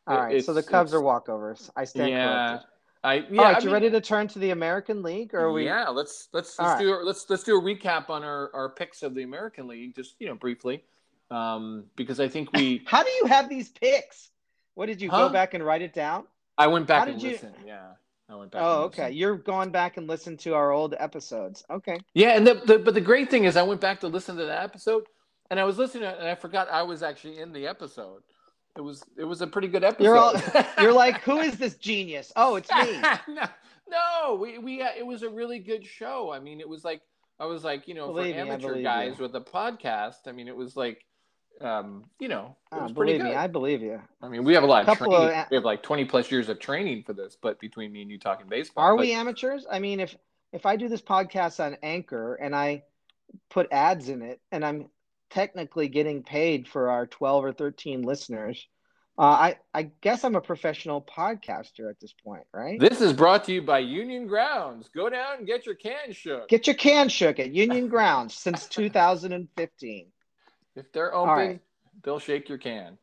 [0.06, 1.70] All right, so the Cubs are walkovers.
[1.76, 2.68] I stand yeah, corrected.
[3.02, 3.22] I yeah.
[3.30, 5.64] All right, I you mean, ready to turn to the American League, or we?
[5.64, 6.80] Yeah, let's let's let's right.
[6.80, 10.16] do let's let's do a recap on our our picks of the American League, just
[10.18, 10.84] you know briefly,
[11.30, 12.82] um, because I think we.
[12.86, 14.30] How do you have these picks?
[14.74, 15.28] What did you huh?
[15.28, 16.24] go back and write it down?
[16.58, 17.54] I went back How and listened.
[17.62, 17.68] You...
[17.68, 17.86] Yeah.
[18.28, 18.62] I went back.
[18.62, 19.10] Oh, okay.
[19.10, 21.64] You're going back and listen to our old episodes.
[21.68, 21.98] Okay.
[22.14, 24.44] Yeah, and the, the, but the great thing is, I went back to listen to
[24.44, 25.04] that episode,
[25.50, 28.22] and I was listening, and I forgot I was actually in the episode.
[28.80, 30.04] It was it was a pretty good episode.
[30.04, 30.32] You're all,
[30.80, 32.32] you're like, who is this genius?
[32.34, 32.98] Oh, it's me.
[33.28, 33.42] no,
[33.90, 36.32] no, we we uh, it was a really good show.
[36.32, 37.02] I mean, it was like
[37.38, 39.22] I was like, you know, believe for me, amateur guys you.
[39.24, 40.26] with a podcast.
[40.26, 41.04] I mean, it was like
[41.60, 44.00] um, you know, oh, believe me, I believe you.
[44.22, 45.14] I mean, we have a lot a of training.
[45.14, 48.10] Of, we have like twenty plus years of training for this, but between me and
[48.10, 49.02] you talking baseball, are but...
[49.02, 49.66] we amateurs?
[49.70, 50.16] I mean, if
[50.54, 52.84] if I do this podcast on Anchor and I
[53.50, 54.88] put ads in it, and I'm
[55.30, 58.66] technically getting paid for our twelve or thirteen listeners,
[59.18, 62.78] uh, I I guess I'm a professional podcaster at this point, right?
[62.80, 64.88] This is brought to you by Union Grounds.
[64.94, 66.48] Go down and get your can shook.
[66.48, 70.06] Get your can shook at Union Grounds since 2015.
[70.76, 71.60] If they're open, right.
[72.02, 72.96] they'll shake your can.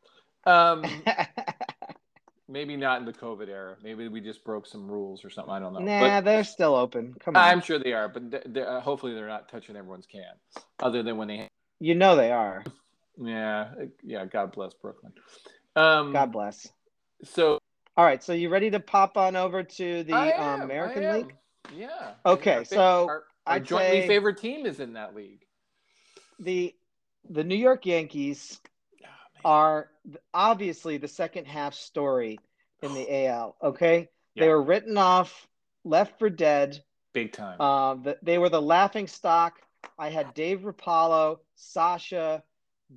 [0.46, 0.84] Um,
[2.48, 3.76] maybe not in the COVID era.
[3.82, 5.52] Maybe we just broke some rules or something.
[5.52, 5.80] I don't know.
[5.80, 7.14] Nah, but they're still open.
[7.20, 7.42] Come on.
[7.42, 10.32] I'm sure they are, but they're, they're, uh, hopefully they're not touching everyone's can,
[10.80, 11.48] other than when they.
[11.80, 12.64] You know they are.
[13.16, 13.70] Yeah,
[14.02, 14.24] yeah.
[14.24, 15.12] God bless Brooklyn.
[15.76, 16.68] Um, God bless.
[17.24, 17.58] So.
[17.96, 21.34] All right, so you ready to pop on over to the am, um, American League?
[21.74, 22.12] Yeah.
[22.24, 25.44] Okay, so our, our jointly favorite team is in that league.
[26.38, 26.74] The
[27.28, 28.60] the New York Yankees
[29.04, 29.08] oh,
[29.44, 29.90] are
[30.32, 32.38] obviously the second half story
[32.82, 33.56] in the AL.
[33.62, 34.44] Okay, yeah.
[34.44, 35.48] they were written off,
[35.84, 37.60] left for dead, big time.
[37.60, 39.60] Uh, the, they were the laughing stock.
[39.98, 42.42] I had Dave Rapallo, Sasha,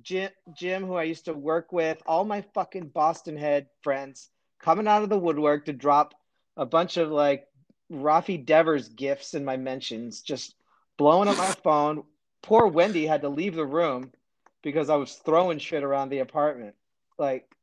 [0.02, 4.88] Jim, Jim, who I used to work with, all my fucking Boston head friends coming
[4.88, 6.14] out of the woodwork to drop
[6.56, 7.46] a bunch of like
[7.90, 10.54] Rafi Devers gifts in my mentions, just
[10.96, 12.04] blowing up my phone.
[12.42, 14.12] Poor Wendy had to leave the room
[14.62, 16.74] because I was throwing shit around the apartment.
[17.18, 17.54] Like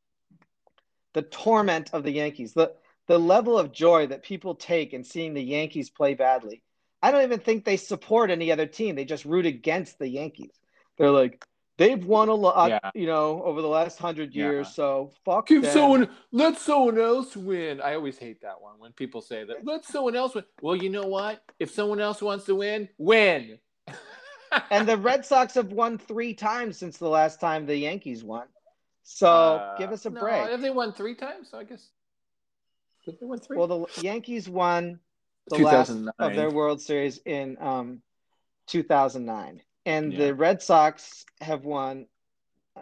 [1.14, 2.74] the torment of the Yankees, the
[3.08, 6.62] the level of joy that people take in seeing the Yankees play badly.
[7.02, 8.96] I don't even think they support any other team.
[8.96, 10.52] They just root against the Yankees.
[10.98, 11.46] They're like,
[11.78, 12.92] they've won a lot, yeah.
[12.94, 14.68] you know, over the last hundred years.
[14.68, 14.74] Yeah.
[14.74, 15.48] So fuck.
[15.48, 15.72] Give them.
[15.72, 17.82] someone, let someone else win.
[17.82, 19.66] I always hate that one when people say that.
[19.66, 20.44] Let someone else win.
[20.62, 21.42] Well, you know what?
[21.58, 23.58] If someone else wants to win, win
[24.72, 28.48] and the Red Sox have won three times since the last time the Yankees won.
[29.04, 30.50] So uh, give us a no, break.
[30.50, 31.50] Have they won three times?
[31.50, 31.90] So I guess.
[33.06, 33.58] Did they win three?
[33.58, 35.00] Well, the Yankees won
[35.50, 38.02] the last of their World Series in um,
[38.68, 40.20] 2009, and yeah.
[40.20, 42.08] the Red Sox have won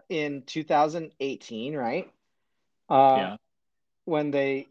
[0.09, 2.11] in 2018, right?
[2.89, 3.35] Uh, yeah.
[4.05, 4.67] When they,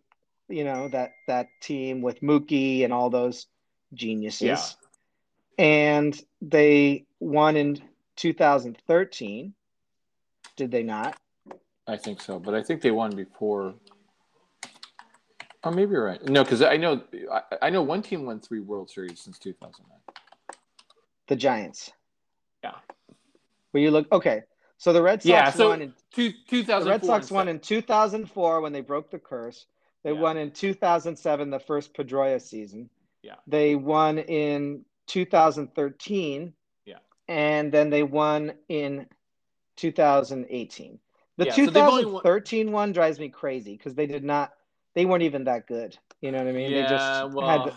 [0.48, 3.46] you know, that that team with Mookie and all those
[3.92, 4.42] geniuses.
[4.42, 4.86] Yeah
[5.58, 7.80] and they won in
[8.16, 9.54] 2013.
[10.56, 11.18] Did they not?
[11.86, 13.74] I think so, but I think they won before.
[15.66, 16.22] Oh, maybe you're right.
[16.28, 17.02] No, because I know
[17.32, 19.98] I, I, know one team won three World Series since 2009.
[21.28, 21.90] The Giants.
[22.62, 22.72] Yeah.
[23.72, 24.10] Will you look?
[24.12, 24.42] Okay,
[24.78, 26.80] so the Red Sox yeah, so won in two, 2004.
[26.80, 29.66] The Red Sox won in 2004 when they broke the curse.
[30.04, 30.20] They yeah.
[30.20, 32.88] won in 2007, the first Pedroia season.
[33.22, 33.34] Yeah.
[33.46, 36.52] They won in 2013.
[36.84, 36.94] Yeah.
[37.26, 39.06] And then they won in
[39.76, 41.00] 2018.
[41.38, 44.52] The yeah, 2013 so one drives me crazy because they did not,
[44.96, 45.96] they weren't even that good.
[46.20, 46.72] You know what I mean?
[46.72, 47.72] Yeah, they just well, had.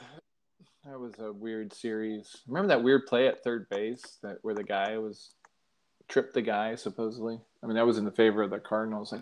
[0.86, 2.38] That was a weird series.
[2.48, 5.36] Remember that weird play at third base that where the guy was
[6.08, 7.40] tripped the guy supposedly.
[7.62, 9.14] I mean, that was in the favor of the Cardinals.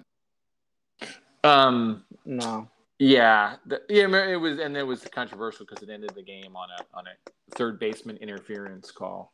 [1.43, 2.69] Um, no.
[2.99, 6.69] Yeah, the, yeah, it was, and it was controversial because it ended the game on
[6.69, 9.33] a on a third baseman interference call,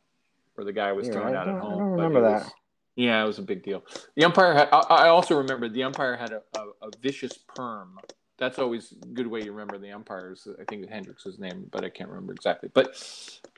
[0.54, 1.72] where the guy was yeah, thrown out at home.
[1.72, 2.44] I don't remember that.
[2.44, 2.52] Was,
[2.96, 3.82] yeah, it was a big deal.
[4.16, 4.68] The umpire had.
[4.70, 7.98] I, I also remember the umpire had a, a, a, vicious perm.
[8.36, 10.48] That's always a good way you remember the umpires.
[10.60, 12.68] I think Hendricks was name, but I can't remember exactly.
[12.72, 12.96] But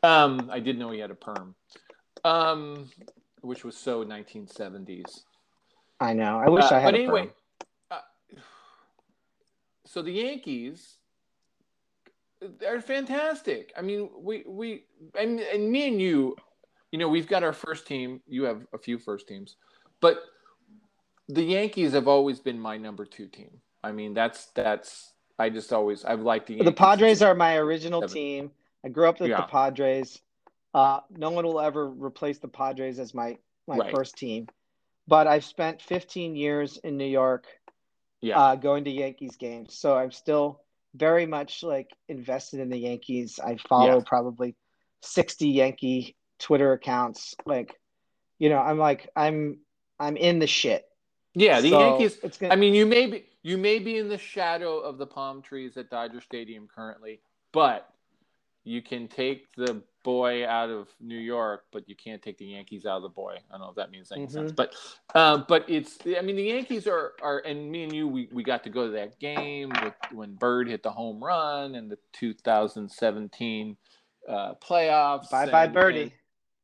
[0.02, 1.54] um, I did know he had a perm,
[2.24, 2.90] um,
[3.40, 5.22] which was so 1970s.
[5.98, 6.38] I know.
[6.38, 6.92] I wish Uh, I had.
[6.92, 7.30] but a anyway,
[7.90, 8.00] uh,
[9.86, 10.98] so the Yankees,
[12.58, 13.72] they're fantastic.
[13.78, 14.84] I mean, we we
[15.18, 16.36] and, and me and you,
[16.92, 18.20] you know, we've got our first team.
[18.28, 19.56] You have a few first teams,
[20.02, 20.18] but
[21.28, 23.50] the Yankees have always been my number two team.
[23.82, 28.02] I mean, that's that's I just always I've liked the the Padres are my original
[28.02, 28.14] Seven.
[28.14, 28.50] team.
[28.84, 29.38] I grew up with Yeah.
[29.42, 30.20] the Padres.
[30.74, 33.94] Uh, no one will ever replace the Padres as my my Right.
[33.94, 34.48] first team.
[35.08, 37.46] But I've spent 15 years in New York
[38.20, 38.38] yeah.
[38.40, 39.76] uh, going to Yankees games.
[39.78, 40.62] So I'm still
[40.94, 43.38] very much like invested in the Yankees.
[43.42, 44.02] I follow Yeah.
[44.04, 44.56] probably
[45.02, 47.36] 60 Yankee Twitter accounts.
[47.44, 47.78] Like,
[48.38, 49.60] you know, I'm like, I'm,
[50.00, 50.84] I'm in the shit.
[51.34, 54.08] yeah, the So Yankees It's gonna, I mean, you may be you may be in
[54.08, 57.20] the shadow of the palm trees at Dodger Stadium currently,
[57.52, 57.88] but
[58.64, 62.86] you can take the boy out of New York, but you can't take the Yankees
[62.86, 63.36] out of the boy.
[63.48, 64.30] I don't know if that means any Mhm.
[64.32, 64.74] sense, but
[65.14, 68.42] uh, but it's I mean the Yankees are are and me and you we, we
[68.42, 71.98] got to go to that game with when Bird hit the home run in the
[72.14, 73.76] 2017
[74.28, 75.30] uh, playoffs.
[75.30, 76.02] bye bye birdie.
[76.02, 76.12] and-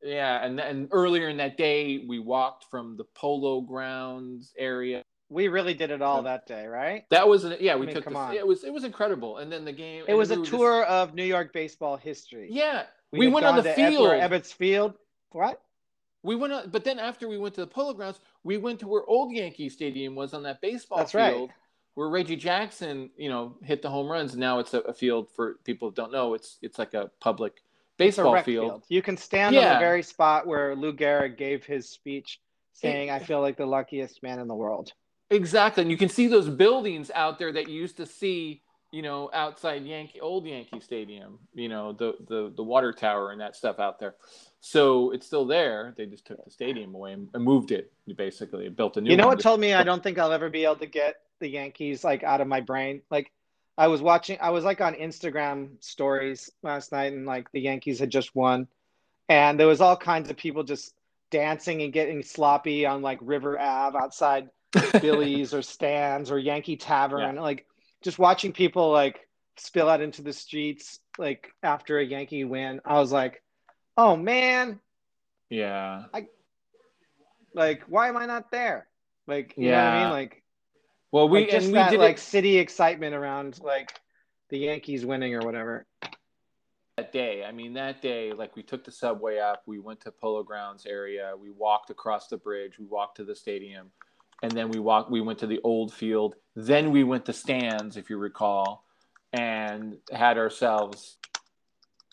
[0.02, 5.48] yeah, and and earlier in that day we walked from the Polo Grounds area we
[5.48, 7.04] really did it all that day, right?
[7.10, 7.76] that was an, yeah.
[7.76, 8.34] We mean, took come the, on.
[8.34, 10.04] it was it was incredible, and then the game.
[10.06, 12.48] It was we a were just- tour of New York baseball history.
[12.50, 14.08] yeah, we, had went on the field.
[14.08, 14.94] Ebbets Field.
[15.30, 15.60] What?
[16.22, 18.88] we went on, but then after we went to the Polo Grounds, we went to
[18.88, 21.34] where Old Yankee Stadium was on that baseball That's right.
[21.34, 21.50] field,
[21.94, 24.36] where Reggie Jackson, you know, hit the home runs.
[24.36, 26.34] Now it's a, a field for people who don't know.
[26.34, 27.54] It's it's like a public
[27.98, 28.84] baseball rec field.
[28.88, 32.40] You can stand on the very spot where Lou Gehrig gave his speech,
[32.72, 34.92] saying, "I feel like the luckiest man in the world."
[35.32, 38.60] Exactly, and you can see those buildings out there that you used to see,
[38.90, 41.38] you know, outside Yankee old Yankee Stadium.
[41.54, 44.14] You know, the the the water tower and that stuff out there.
[44.60, 45.94] So it's still there.
[45.96, 47.92] They just took the stadium away and, and moved it.
[48.14, 49.10] Basically, built a new.
[49.10, 51.48] You know what told me I don't think I'll ever be able to get the
[51.48, 53.00] Yankees like out of my brain.
[53.10, 53.32] Like
[53.78, 57.98] I was watching, I was like on Instagram stories last night, and like the Yankees
[57.98, 58.68] had just won,
[59.30, 60.94] and there was all kinds of people just
[61.30, 64.50] dancing and getting sloppy on like River Ave outside
[65.00, 67.36] Billy's or Stan's or Yankee Tavern.
[67.36, 67.66] Like
[68.02, 72.80] just watching people like spill out into the streets like after a Yankee win.
[72.84, 73.42] I was like,
[73.96, 74.80] oh man,
[75.50, 76.04] yeah.
[77.54, 78.86] like why am I not there?
[79.26, 80.02] Like you know what I Yeah.
[80.04, 80.10] mean?
[80.10, 80.42] Like
[81.10, 83.92] Well, we like just and we that did like it city excitement around like
[84.48, 85.86] the Yankees winning or whatever.
[86.98, 87.42] that day.
[87.44, 89.62] I mean, that day, like we took the subway up.
[89.66, 91.32] We went to Polo Grounds area.
[91.40, 92.78] We walked across the bridge.
[92.78, 93.90] We walked to the stadium,
[94.42, 95.10] and then we walked.
[95.10, 96.34] We went to the old field.
[96.54, 98.84] Then we went to Stan's, if you recall,
[99.32, 101.16] and had ourselves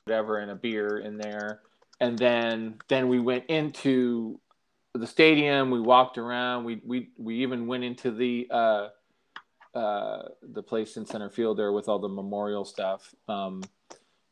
[0.05, 1.61] whatever and a beer in there.
[1.99, 4.39] And then then we went into
[4.93, 5.71] the stadium.
[5.71, 6.63] We walked around.
[6.63, 8.87] We we we even went into the uh,
[9.75, 13.13] uh, the place in center field there with all the memorial stuff.
[13.27, 13.61] Um,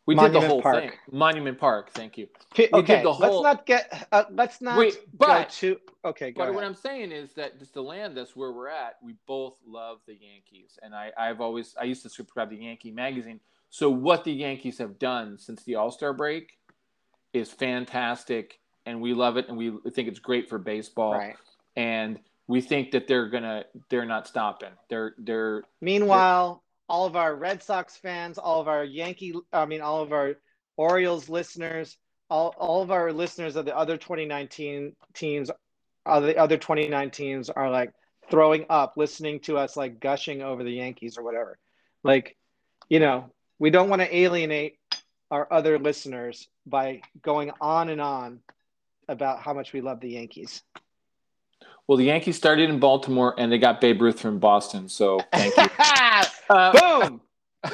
[0.08, 0.76] we did the whole Park.
[0.84, 0.92] thing.
[1.12, 1.92] Monument Park.
[1.92, 2.28] Thank you.
[2.58, 6.32] We Okay, did the let's not get uh, let's not Wait, go but- to okay.
[6.32, 6.64] Go But what.
[6.64, 10.14] I'm saying is that just to land That's where we're at, we both love the
[10.14, 13.40] Yankees, and I, I've always I used to subscribe to Yankee magazine.
[13.70, 16.58] So what the Yankees have done since the All Star break
[17.34, 21.36] is fantastic, and we love it, and we think it's great for baseball, Right.
[21.76, 24.72] and we think that they're gonna they're not stopping.
[24.90, 29.82] They're they're Meanwhile, all of our Red Sox fans, all of our Yankee, I mean,
[29.82, 30.36] all of our
[30.78, 31.98] Orioles listeners,
[32.30, 35.52] all, all of our listeners of the other 2019 teams,
[36.06, 37.92] uh, the other 29 teams are like
[38.30, 41.58] throwing up listening to us like gushing over the Yankees or whatever.
[42.04, 42.38] Like,
[42.90, 44.78] you know, we don't want to alienate
[45.32, 48.40] our other listeners by going on and on
[49.10, 50.64] about how much we love the Yankees.
[51.88, 54.90] Well, the Yankees started in Baltimore, and they got Babe Ruth from Boston.
[54.90, 55.68] So thank you.
[56.50, 56.72] Uh,
[57.10, 57.20] Boom!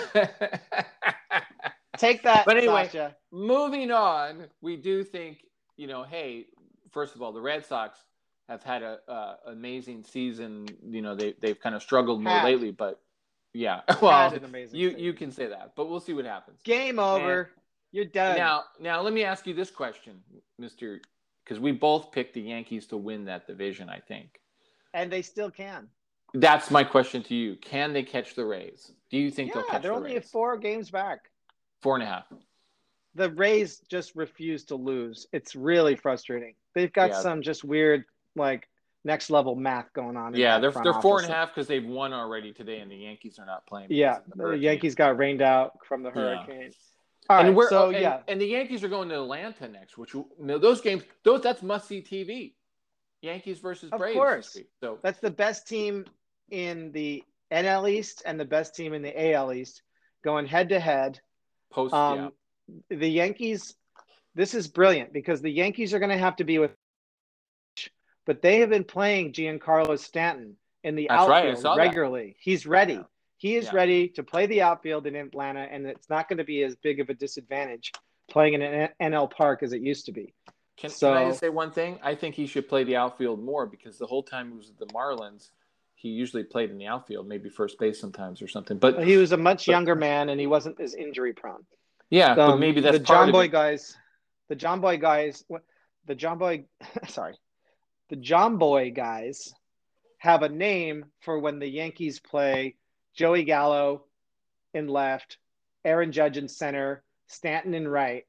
[1.97, 3.16] Take that, But anyway, Sasha.
[3.32, 5.45] moving on, we do think,
[5.78, 6.47] you know, hey,
[6.89, 7.99] first of all, the Red Sox
[8.49, 10.68] have had a uh, amazing season.
[10.84, 12.45] You know, they they've kind of struggled more Had.
[12.45, 12.99] lately, but
[13.53, 15.03] yeah, well, Had an amazing you season.
[15.03, 16.59] you can say that, but we'll see what happens.
[16.64, 17.51] Game over.
[17.91, 18.38] You're done.
[18.38, 20.20] Now, now let me ask you this question,
[20.57, 20.99] Mister,
[21.44, 23.89] because we both picked the Yankees to win that division.
[23.89, 24.39] I think
[24.94, 25.88] and they still can.
[26.36, 27.56] that's my question to you.
[27.58, 28.91] Can they catch the Rays?
[29.10, 29.74] Do you think they'll catch?
[29.74, 30.30] Yeah, they're the only Rays?
[30.30, 31.30] four games back.
[31.82, 32.26] Four and a half.
[33.16, 35.28] The Rays just refuse to lose.
[35.34, 36.56] It's really frustrating.
[36.74, 37.22] They've got Yeah.
[37.22, 38.68] some just weird, like
[39.04, 40.34] next level math going on.
[40.36, 43.38] Yeah, they're they're four and a half because they've won already today, and the Yankees
[43.38, 43.88] are not playing.
[43.91, 44.58] Yeah, the the.
[44.58, 46.70] Yankees got rained out from the Yeah.
[47.30, 49.97] All right, and we're so and, yeah, and the Yankees are going to Atlanta next,
[49.97, 52.53] which you know, those games, those that's must see TV.
[53.21, 54.15] Yankees versus Of Braves.
[54.15, 54.57] course.
[54.82, 56.05] So That's the best team
[56.51, 59.82] in the NL East and the best team in the AL East
[60.26, 61.21] going head to head.
[61.71, 61.93] post.
[61.93, 62.34] Um,
[62.89, 63.76] The Yankees,
[64.36, 66.71] this is brilliant because the Yankees are going to have to be with,
[68.26, 71.78] but they have been playing Giancarlo Stanton in the That's right, outfield that.
[71.78, 72.36] regularly.
[72.39, 72.93] He's ready.
[72.95, 73.03] Yeah.
[73.44, 73.76] He is Yeah.
[73.76, 77.02] ready to play the outfield in Atlanta, and it's not going to be as big
[77.02, 77.91] of a disadvantage
[78.30, 80.34] playing in an NL Park as it used to be.
[80.78, 82.00] Can, so- can I just say one thing?
[82.02, 84.78] I think he should play the outfield more because the whole time he was with
[84.78, 85.52] the Marlins,
[85.96, 88.78] he usually played in the outfield, maybe first base sometimes or something.
[88.78, 91.66] But He was a much But- younger man, and he wasn't as injury prone.
[92.10, 93.98] yeah, but Um, maybe that's the Jomboy guys.
[94.48, 95.44] The Jomboy guys.
[96.06, 96.64] The Jomboy.
[97.10, 97.38] Sorry,
[98.08, 99.54] the Jomboy guys
[100.20, 102.78] have a name for when the Yankees play
[103.16, 104.05] Joey Gallo
[104.74, 105.38] in left,
[105.86, 108.26] Aaron Judge in center, Stanton in right,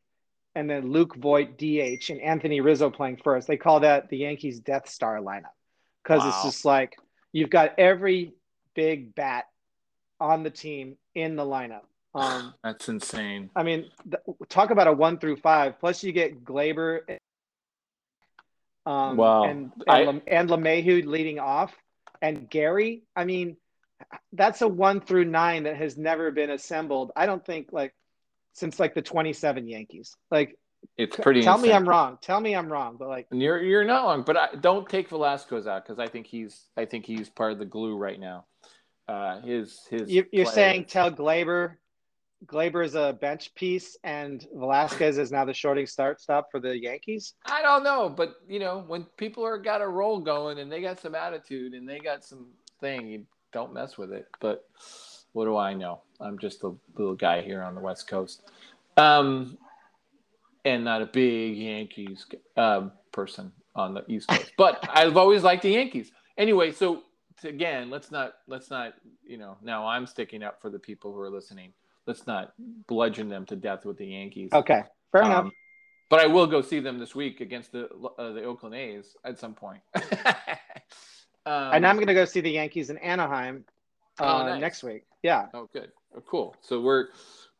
[0.55, 3.47] and then Luke Voit DH and Anthony Rizzo playing first.
[3.49, 5.55] They call that the Yankees Death Star lineup
[6.03, 6.97] because it's just like
[7.33, 8.35] you've got every
[8.75, 9.47] big bat
[10.21, 11.83] on the team in the lineup.
[12.15, 13.51] Um, That's insane.
[13.57, 15.81] I mean, th- talk about a one through five.
[15.81, 17.01] Plus, you get Gleyber,
[18.87, 19.45] um, Wow.
[19.45, 21.75] and and, I- and LeMahieu leading off,
[22.23, 23.03] and Gary.
[23.17, 23.57] I mean,
[24.33, 27.13] that's a one through nine that has never been assembled.
[27.17, 27.95] I don't think like
[28.53, 30.17] since like the twenty-seven Yankees.
[30.31, 30.57] Like,
[30.97, 31.43] It's pretty.
[31.43, 31.73] tell me.
[31.73, 32.19] I'm wrong.
[32.23, 32.97] Tell me I'm wrong.
[32.99, 36.27] But like, You're you're not wrong, but I, don't take Velazquez out because I think
[36.27, 38.47] he's I think he's part of the glue right now.
[39.09, 40.11] Uh, his his.
[40.11, 41.77] you, you're play saying tell Gleyber.
[42.47, 46.79] Gleyber is a bench piece, and Velazquez is now the shorting start stop for the
[46.79, 47.35] Yankees.
[47.47, 50.83] I don't know, but you know when people are got a roll going and they
[50.83, 52.49] got some attitude and they got some
[52.81, 54.27] thing, you don't mess with it.
[54.41, 54.69] But
[55.33, 56.01] what do I know?
[56.21, 58.43] I'm just a little guy here on the West Coast,
[58.99, 59.57] um,
[60.67, 62.27] and not a big Yankees
[62.59, 64.53] um, person on the East Coast.
[64.59, 66.13] But I've always liked the Yankees.
[66.37, 67.03] Anyway, so
[67.41, 68.95] to- again, let's not let's not
[69.27, 71.73] you know now I'm sticking up for the people who are listening.
[72.07, 72.53] Let's not
[72.87, 74.51] bludgeon them to death with the Yankees.
[74.53, 75.53] Okay, fair Um, enough.
[76.11, 77.89] But I will go see them this week against the
[78.19, 79.81] uh, the Oakland A's at some point.
[81.47, 83.65] um, and I'm going to go see the Yankees in Anaheim
[84.21, 84.61] uh, Oh, nice.
[84.61, 85.05] next week.
[85.23, 85.47] Yeah.
[85.55, 86.57] oh, good, oh, cool.
[86.61, 87.09] So we're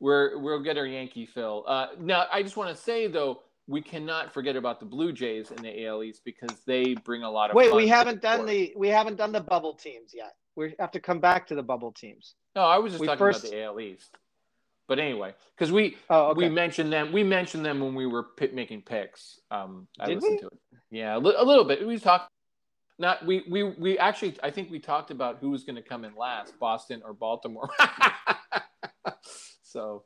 [0.01, 1.65] we're we'll get our Yankee fill.
[1.67, 5.51] Uh, now I just want to say though, we cannot forget about the Blue Jays
[5.51, 7.57] in the AL East because they bring a lot of.
[7.57, 8.49] Wait, we haven't done sport.
[8.51, 10.35] the we haven't done the bubble teams yet.
[10.57, 12.35] We have to come back to the bubble teams.
[12.55, 14.15] No, I was just we talking first- about the AL East.
[14.87, 16.39] But anyway, because we Oh, okay.
[16.47, 17.11] we mentioned them.
[17.11, 19.41] We mentioned them when we were pi making picks.
[19.51, 20.39] Um, I Did listened we?
[20.41, 20.59] to it.
[20.91, 21.87] Yeah, a, li- a little bit.
[21.87, 22.31] We talked.
[22.99, 24.37] Not we we we actually.
[24.43, 27.69] I think we talked about who was going to come in last, Boston or Baltimore.
[29.63, 30.05] so,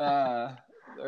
[0.00, 0.52] uh,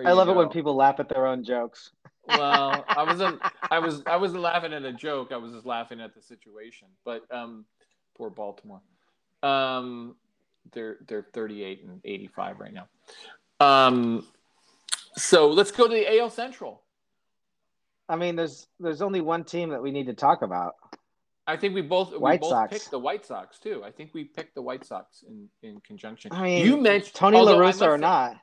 [0.05, 1.93] I love it when people laugh at their own jokes.
[2.29, 3.41] Well, I wasn't.
[3.71, 4.03] I was.
[4.07, 5.33] I wasn't laughing at a joke.
[5.33, 6.89] I was just laughing at the situation.
[7.05, 7.65] But um,
[8.15, 8.83] poor Baltimore.
[9.43, 10.17] Um,
[10.73, 12.89] they're they're 38 and 85 right now.
[13.59, 14.27] Um,
[15.17, 16.83] so let's go to the AL Central.
[18.09, 20.75] I mean, there's there's only one team that we need to talk about.
[21.51, 22.73] I think we both we White both Sox.
[22.73, 23.83] picked the White Sox too.
[23.85, 26.33] I think we picked the White Sox in in conjunction.
[26.33, 28.37] I mean, you mentioned Tony La Russa or say- not.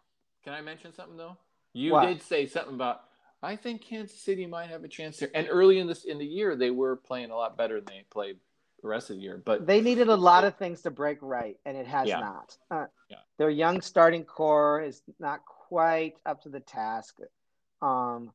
[0.43, 1.37] Can I mention something though?
[1.73, 2.05] You What?
[2.07, 3.01] did say something about
[3.43, 5.29] I think Kansas City might have a chance there.
[5.35, 8.05] And early in this in the year, they were playing a lot better than they
[8.09, 8.37] played
[8.81, 9.41] the rest of the year.
[9.43, 12.19] But They needed a lot of things to break right, and it has Yeah.
[12.19, 12.57] not.
[12.71, 13.17] Uh, Yeah.
[13.37, 17.19] Their young starting core is not quite up to the task,
[17.81, 18.33] um,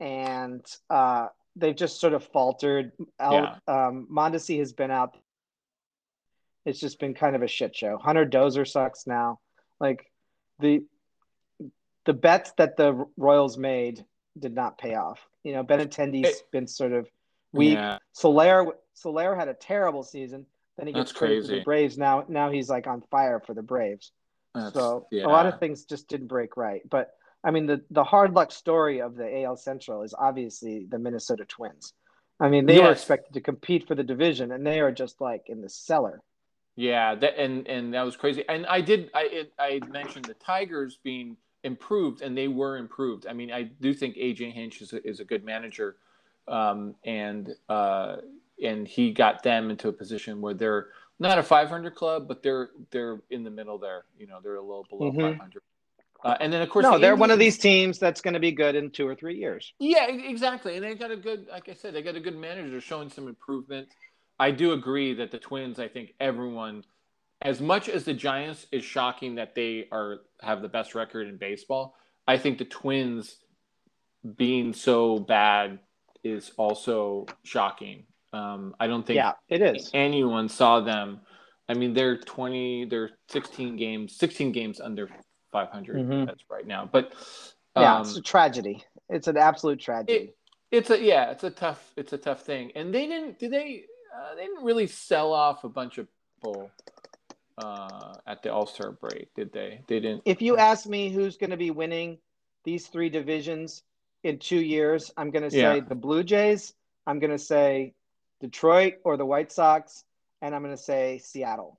[0.00, 2.92] and uh, they've just sort of faltered.
[3.18, 5.16] Al, um, Mondesi has been out.
[6.64, 7.98] It's just been kind of a shit show.
[7.98, 9.40] Hunter Dozier sucks now.
[9.80, 10.10] Like
[10.58, 10.84] the
[12.04, 14.04] the bets that the Royals made
[14.38, 15.20] did not pay off.
[15.44, 17.08] You know, Benintendi's It- been sort of
[17.52, 17.74] weak.
[17.74, 20.46] yeah, Soler Soler had a terrible season.
[20.76, 21.58] Then he gets That's crazy.
[21.58, 21.98] the Braves.
[21.98, 24.12] Now now he's like on fire for the Braves.
[24.54, 25.26] that's- so yeah.
[25.26, 26.82] a lot of things just didn't break right.
[26.88, 27.14] But
[27.48, 31.46] I mean the the hard luck story of the AL Central is obviously the Minnesota
[31.46, 31.94] Twins.
[32.38, 33.00] I mean they were Yes.
[33.00, 36.22] expected to compete for the division and they are just like in the cellar.
[36.76, 38.44] Yeah, that and and that was crazy.
[38.48, 43.26] And I did I it, I mentioned the Tigers being improved, and they were improved.
[43.26, 45.96] I mean, I do think AJ Hinch is a, is a good manager,
[46.46, 48.16] um, and uh,
[48.62, 50.88] and he got them into a position where they're
[51.18, 54.04] not a 500 club, but they're they're in the middle there.
[54.16, 55.32] You know, they're a little below Mhm.
[55.32, 55.62] 500.
[56.24, 58.40] Uh, and then of course, no, the they're one of these teams that's going to
[58.40, 59.72] be good in two or three years.
[59.78, 60.74] Yeah, exactly.
[60.76, 63.28] And they got a good, like I said, they got a good manager showing some
[63.28, 63.88] improvement.
[64.40, 66.84] I do agree that the Twins, I think everyone,
[67.42, 71.36] as much as the Giants is shocking that they are have the best record in
[71.36, 71.94] baseball,
[72.26, 73.38] I think the Twins
[74.36, 75.78] being so bad
[76.24, 78.04] is also shocking.
[78.32, 79.90] Um, I don't think Yeah, it is.
[79.94, 81.20] anyone saw them.
[81.68, 85.08] I mean, they're 20, they're 16 games, 16 games under
[85.52, 85.96] 500.
[85.96, 86.26] Mhm.
[86.26, 86.88] That's right now.
[86.90, 87.12] But
[87.76, 88.84] yeah, um, it's a tragedy.
[89.08, 90.12] It's an absolute tragedy.
[90.14, 90.36] it,
[90.70, 92.72] it's a yeah, it's a tough, it's a tough thing.
[92.74, 93.84] And they didn't, did they?
[94.14, 96.70] Uh, they didn't really sell off a bunch of people
[97.58, 99.80] uh, at the All Star break, did they?
[99.86, 100.22] They didn't.
[100.24, 102.18] if you ask me who's going to be winning
[102.64, 103.82] these three divisions
[104.24, 105.80] in two years, I'm going to say Yeah.
[105.80, 106.74] the Blue Jays,
[107.06, 107.94] I'm going to say
[108.40, 110.04] Detroit or the White Sox,
[110.42, 111.78] and I'm going to say Seattle.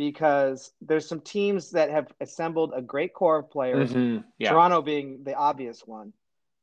[0.00, 4.80] Because there's some teams that have assembled a great core of players, Mhm, Yeah, Toronto
[4.80, 6.14] being the obvious one.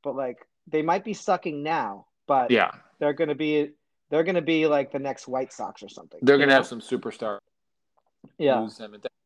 [0.02, 2.72] But like they might be sucking now, but yeah.
[2.98, 3.74] they're going to be
[4.10, 6.20] they're going to be like the next White Sox or something.
[6.24, 7.38] They're going to have some superstar.
[8.40, 8.68] yeah.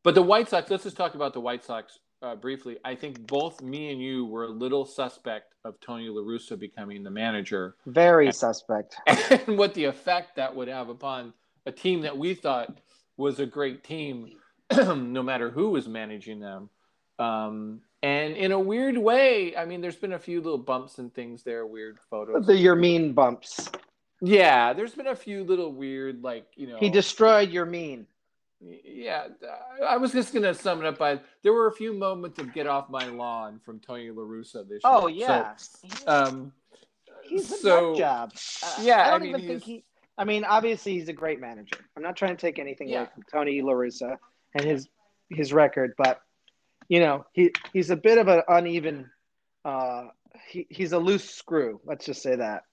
[0.03, 2.80] But the White Sox, let's just talk about the White Sox uh, briefly.
[2.84, 7.01] I think both me and you were a little suspect of Tony La Russa becoming
[7.01, 8.97] the manager Very suspect.
[9.07, 11.34] and what the effect that would have upon
[11.66, 12.78] a team that we thought
[13.22, 14.34] was a great team,
[14.76, 16.69] no matter who was managing them.
[17.19, 21.13] Um, and in a weird way, I mean, there's been a few little bumps and
[21.13, 22.45] things there, weird photos.
[22.47, 23.69] The your mean bumps.
[24.22, 26.78] yeah, there's been a few little weird, like, you know.
[26.78, 28.07] He destroyed your mean.
[28.59, 29.28] Yeah,
[29.88, 32.67] I was just gonna sum it up by there were a few moments of "get
[32.67, 34.80] off my lawn" from Tony La Russa this year.
[34.84, 36.53] Oh yeah, So, um,
[37.24, 38.32] he's a so job.
[38.63, 39.84] Uh, yeah, I I don't mean, even think he.
[40.18, 41.78] I mean, obviously he's a great manager.
[41.95, 43.01] I'm not trying to take anything Yeah.
[43.01, 44.18] away from Tony La Russa
[44.55, 44.88] and his
[45.30, 46.22] his record, but
[46.89, 49.09] you know he he's a bit of an uneven.
[49.64, 50.07] Uh,
[50.47, 51.80] he he's a loose screw.
[51.86, 52.64] Let's just say that.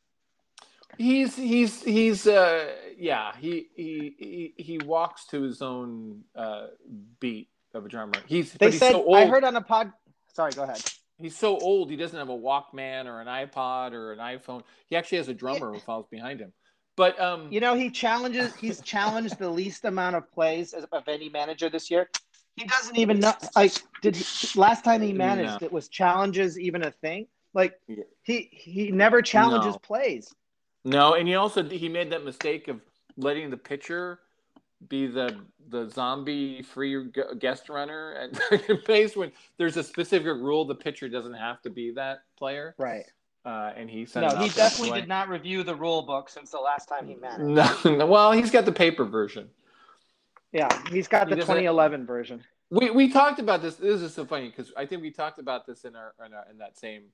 [0.97, 2.66] he's he's he's uh
[2.97, 4.14] yeah he he
[4.57, 6.66] he, he walks to his own uh
[7.20, 8.14] beat of a drummer.
[8.26, 9.16] He's They he's said so old.
[9.16, 9.93] I heard on a pod.
[10.34, 10.82] Sorry, go ahead.
[11.18, 11.91] he's so old.
[11.91, 14.62] He doesn't have a Walkman or an iPod or an iPhone.
[14.89, 16.53] He actually has a drummer who follows behind him.
[16.99, 18.55] But um, You know, he challenges.
[18.57, 22.11] He's challenged the least amount of plays as- of any manager this year.
[22.57, 23.32] He doesn't even know.
[23.55, 23.72] Like,
[24.03, 25.66] did he, last time he managed No.
[25.66, 27.28] it was challenges even a thing?
[27.55, 28.03] Like, Yeah.
[28.24, 29.78] he he never challenges No.
[29.78, 30.34] plays.
[30.84, 32.80] No, and he also he made that mistake of
[33.16, 34.18] letting the pitcher
[34.88, 35.36] be the
[35.68, 41.09] the zombie free guest runner at second base when there's a specific rule the pitcher
[41.09, 42.74] doesn't have to be that player.
[42.76, 43.05] Right.
[43.45, 46.59] Uh, and he sent No, he definitely did not review the rule book since the
[46.59, 47.41] last time he met.
[47.41, 49.49] No, no, well, he's got the paper version.
[50.53, 52.43] Yeah, he's got He the 2011 version.
[52.70, 53.76] We we talked about this.
[53.76, 56.45] This is so funny because I think we talked about this in our in, our,
[56.51, 57.05] in that same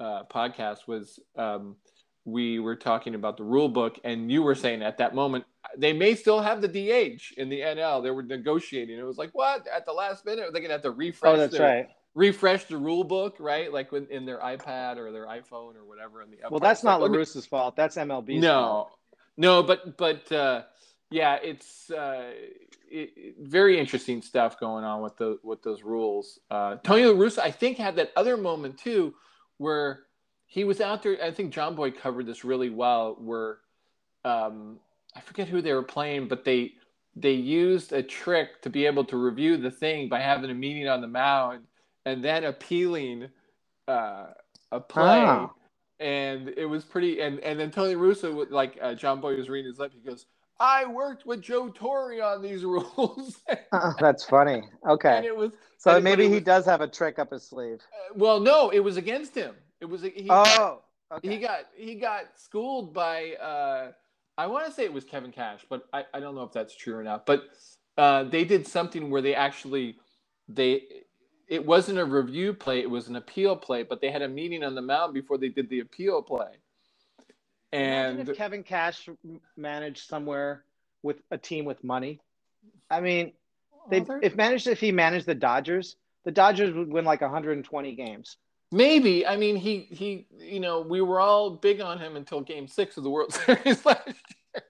[0.00, 0.86] uh, podcast.
[0.86, 1.76] Was um,
[2.24, 5.44] we were talking about the rule book, and you were saying at that moment
[5.76, 8.02] they may still have the DH in the NL.
[8.02, 8.98] They were negotiating.
[8.98, 11.34] It was like what at the last minute they're gonna have to refresh.
[11.34, 11.88] Oh, that's their, right.
[12.14, 13.72] Refresh the rule book, right?
[13.72, 16.22] Like when, in their iPad or their iPhone or whatever.
[16.22, 17.76] In the Well, that's not like, fault.
[17.76, 18.90] That's MLB's no, fault.
[19.36, 20.62] no, but but uh,
[21.10, 22.32] yeah, it's uh,
[22.90, 26.40] it, it- very interesting stuff going on with the with those rules.
[26.50, 29.14] Uh, Tony La Russa, I think, had that other moment too,
[29.58, 30.00] where
[30.46, 31.22] he was out there.
[31.22, 33.16] I think Jomboy covered this really well.
[33.20, 33.58] Where
[34.24, 34.80] um,
[35.14, 36.72] I forget who they were playing, but they
[37.14, 40.88] they used a trick to be able to review the thing by having a meeting
[40.88, 41.60] on the mound
[42.08, 43.28] and then appealing
[43.86, 44.26] uh,
[44.72, 45.24] a play.
[45.24, 45.50] Ah.
[46.00, 47.20] And it was pretty.
[47.20, 50.26] And and then Tony Russo, would- like uh, Jomboy was reading his lip, he goes,
[50.60, 53.40] "I worked with Joe Torre on these rules."
[53.72, 54.62] Uh, that's funny.
[54.88, 55.16] Okay.
[55.16, 57.80] and it was So maybe it he does have a trick up his sleeve.
[57.92, 59.54] uh, well, no, it was against him.
[59.80, 60.22] It was he.
[60.22, 60.82] got- Oh,
[61.16, 61.28] okay.
[61.28, 63.90] he got he got schooled by uh
[64.36, 66.76] I want to say it was Kevin Cash, but I, I don't know if that's
[66.76, 67.26] true or not.
[67.26, 67.48] But
[67.96, 69.96] uh, they did something where they actually
[70.48, 70.82] they
[71.48, 74.62] it wasn't a review play, it was an appeal play, but they had a meeting
[74.62, 76.56] on the mound before they did the appeal play.
[77.72, 79.08] Imagine And if Kevin Cash
[79.56, 80.64] managed somewhere
[81.02, 82.20] with a team with money.
[82.90, 83.32] I mean,
[83.90, 88.36] they, if managed if he managed the Dodgers, the Dodgers would win like 120 games.
[88.70, 92.68] maybe I mean he he you know we were all big on him until Game
[92.68, 94.62] Six of the World Series last year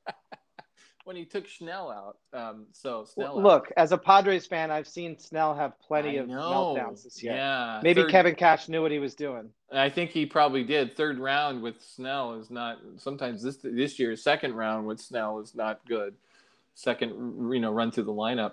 [1.08, 2.18] when he took Schnell out.
[2.38, 3.42] Um, so Snell out.
[3.42, 6.36] Look, as a Padres fan, I've seen Snell have plenty I of know.
[6.76, 7.32] meltdowns this year.
[7.32, 9.48] Yeah, Maybe third- Kevin Cash knew what he was doing.
[9.72, 10.94] I think he probably did.
[10.98, 12.76] Third round with Snell is not.
[12.98, 16.14] Sometimes this this year's second round with Snell is not good.
[16.74, 18.52] Second, you know, run through the lineup.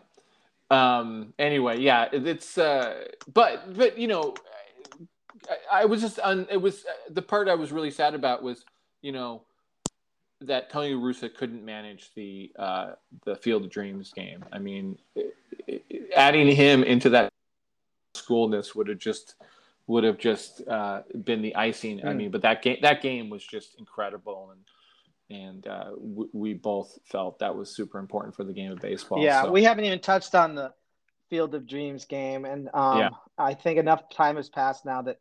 [0.71, 1.33] Um.
[1.37, 2.57] Anyway, yeah, it- it's.
[2.57, 3.03] Uh.
[3.33, 4.33] But but you know,
[5.71, 6.47] I, I was just on.
[6.49, 8.63] It was the part I was really sad about was
[9.01, 9.41] you know
[10.41, 12.93] that Tony Russa couldn't manage the uh
[13.25, 14.43] the Field of Dreams game.
[14.51, 15.35] I mean, it-
[15.67, 17.31] it- adding him into that
[18.15, 19.35] schoolness would have just
[19.87, 21.99] would have just uh, been the icing.
[21.99, 22.05] Mm.
[22.05, 22.17] I hmm.
[22.17, 26.97] mean, but that game that game was just incredible, and and uh, w- we both
[27.05, 29.23] felt that was super important for the game of baseball.
[29.23, 29.51] Yeah, so.
[29.51, 30.73] we haven't even touched on the
[31.29, 33.09] Field of Dreams game, and um, yeah.
[33.37, 35.19] I think enough time has passed now that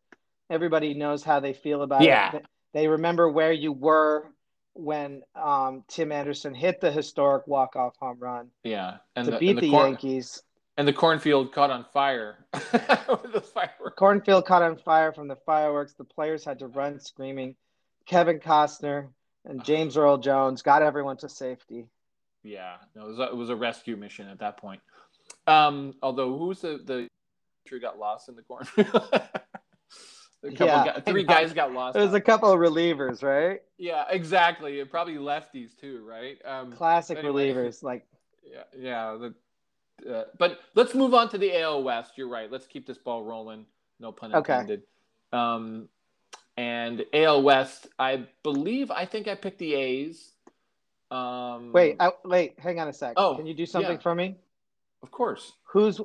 [0.51, 2.37] everybody knows how they feel about yeah.
[2.37, 2.47] it.
[2.73, 4.34] They remember where you were
[4.75, 8.51] when um, Tim Anderson hit the historic walk off home run.
[8.63, 10.43] Yeah, and to the, beat and the, the cor- Yankees.
[10.77, 12.47] And the cornfield caught on fire.
[12.53, 13.97] the fireworks.
[13.97, 15.95] Cornfield caught on fire from the fireworks.
[15.95, 17.55] The players had to run screaming.
[18.07, 19.09] Kevin Costner
[19.45, 21.87] and James Earl Jones got everyone to safety.
[22.43, 24.81] Yeah, no, it was a, it was a rescue mission at that point.
[25.47, 27.09] Um, although who's the the
[27.71, 29.09] who got lost in the cornfield?
[30.45, 31.95] A couple yeah, guys, three guys got lost.
[31.95, 33.63] There's a couple of relievers, right?
[33.79, 34.79] Yeah, exactly.
[34.79, 36.39] It Probably lefties too, right?
[36.45, 38.07] Um, Classic anyway, relievers, like.
[38.47, 39.17] Yeah, yeah.
[40.05, 42.13] The, uh, but let's move on to the AL West.
[42.17, 42.53] You're right.
[42.53, 43.65] Let's keep this ball rolling.
[43.99, 44.83] No pun intended.
[45.33, 45.43] Okay.
[45.43, 45.89] Um,
[46.57, 50.33] and AL West, I believe, I think I picked the A's.
[51.11, 53.15] Um, wait, I, wait, hang on a sec.
[53.17, 53.99] Oh, can you do something yeah.
[53.99, 54.37] for me?
[55.03, 55.53] Of course.
[55.65, 56.01] Who's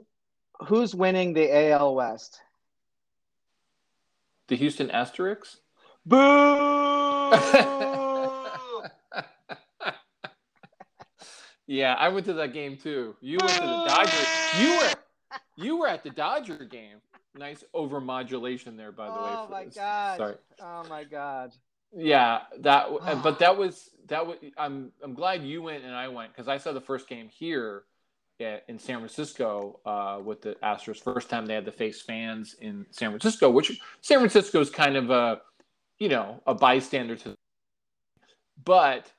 [0.68, 2.42] who's winning the AL West?
[4.50, 5.58] The Houston Asterix?
[6.08, 6.18] Boo!
[11.68, 13.16] yeah, I went to that game too.
[13.22, 14.18] You went to the Dodger.
[14.60, 14.90] You were
[15.56, 16.98] you were at the Dodger game.
[17.36, 19.32] Nice overmodulation there, by the oh way.
[19.34, 20.18] Oh my god!
[20.18, 20.36] Sorry.
[20.60, 21.52] Oh my god.
[21.96, 22.88] Yeah, that.
[23.24, 24.38] but that was that was.
[24.58, 27.84] I'm I'm glad you went and I went because I saw the first game here
[28.40, 31.02] in San Francisco uh, with the Astros.
[31.02, 34.96] First time they had to face fans in San Francisco, which San Francisco is kind
[34.96, 35.42] of a,
[36.00, 37.36] you know, a bystander to.
[38.64, 39.12] But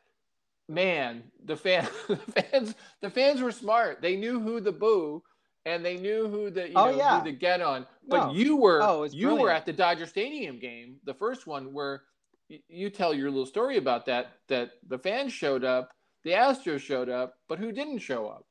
[0.68, 4.00] man, the fan, the fans, the fans were smart.
[4.00, 5.22] They knew who the boo,
[5.66, 7.18] and they knew who the you oh, know yeah.
[7.18, 7.86] who to get on.
[8.08, 8.32] But no.
[8.32, 9.40] you were oh, you brilliant.
[9.42, 12.04] were at the Dodger Stadium game, the first one where
[12.48, 14.32] you tell your little story about that.
[14.48, 15.90] That the fans showed up,
[16.24, 18.46] the Astros showed up, but who didn't show up?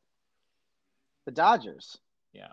[1.30, 2.00] The Dodgers.
[2.34, 2.48] Yeah.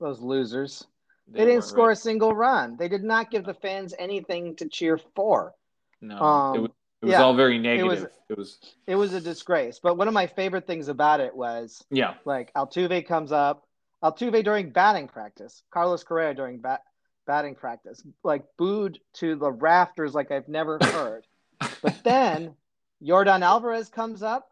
[0.00, 0.86] Those losers.
[1.28, 1.92] They, they didn't score right.
[1.92, 2.78] a single run.
[2.78, 5.52] They did not give the fans anything to cheer for.
[6.00, 6.70] No, um, it was,
[7.02, 7.84] it was yeah, all very negative.
[7.84, 9.78] It was, it was it was a disgrace.
[9.78, 13.66] But one of my favorite things about it was yeah, like Altuve comes up,
[14.02, 16.80] Altuve during batting practice, Carlos Correa during bat,
[17.26, 21.26] batting practice, like booed to the rafters like I've never heard.
[21.82, 22.54] but then
[23.04, 24.50] Yordan Alvarez comes up,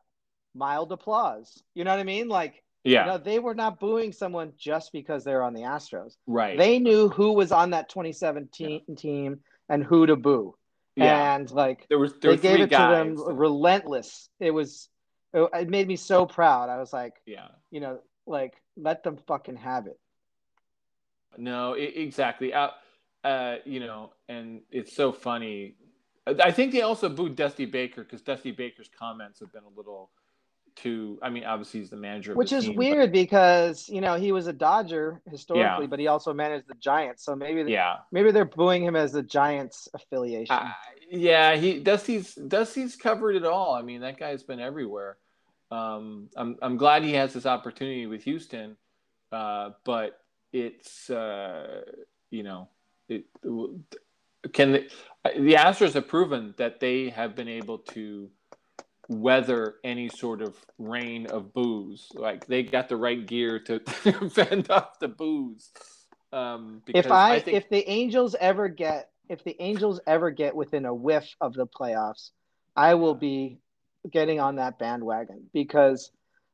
[0.54, 1.62] mild applause.
[1.72, 2.28] You know what I mean?
[2.28, 3.04] Like yeah.
[3.04, 6.14] No, they were not booing someone just because they're on the Astros.
[6.26, 6.56] Right.
[6.56, 8.94] They knew who was on that 2017 yeah.
[8.94, 10.54] team and who to boo.
[10.96, 11.34] Yeah.
[11.34, 13.16] And like there was there they gave it guys.
[13.16, 14.28] to them relentless.
[14.40, 14.88] It was
[15.32, 16.68] it made me so proud.
[16.68, 19.98] I was like, yeah, you know, like let them fucking have it.
[21.38, 22.52] No, it, exactly.
[22.52, 22.70] Uh,
[23.22, 25.76] uh, you know, and it's so funny.
[26.26, 30.10] I think they also booed Dusty Baker because Dusty Baker's comments have been a little
[30.76, 33.12] to I mean obviously he's the manager Which the is team, weird but...
[33.12, 35.88] because you know he was a Dodger historically, yeah.
[35.88, 37.24] but he also managed the Giants.
[37.24, 37.98] So maybe yeah.
[38.12, 40.54] maybe they're booing him as the Giants affiliation.
[40.54, 40.70] Uh,
[41.10, 43.74] yeah, he Dusty's Dusty's covered it all.
[43.74, 45.16] I mean that guy's been everywhere.
[45.70, 48.76] Um, I'm I'm glad he has this opportunity with Houston,
[49.32, 50.20] uh, but
[50.52, 51.82] it's uh,
[52.30, 52.68] you know
[53.08, 53.24] it
[54.52, 54.88] can the,
[55.24, 58.30] the Astros have proven that they have been able to
[59.10, 62.08] weather any sort of rain of booze.
[62.14, 63.80] Like they got the right gear to
[64.30, 65.70] fend off the booze.
[66.32, 67.56] Um, if I, I think...
[67.56, 71.66] if the Angels ever get if the Angels ever get within a whiff of the
[71.66, 72.30] playoffs,
[72.76, 73.58] I will be
[74.10, 76.10] getting on that bandwagon because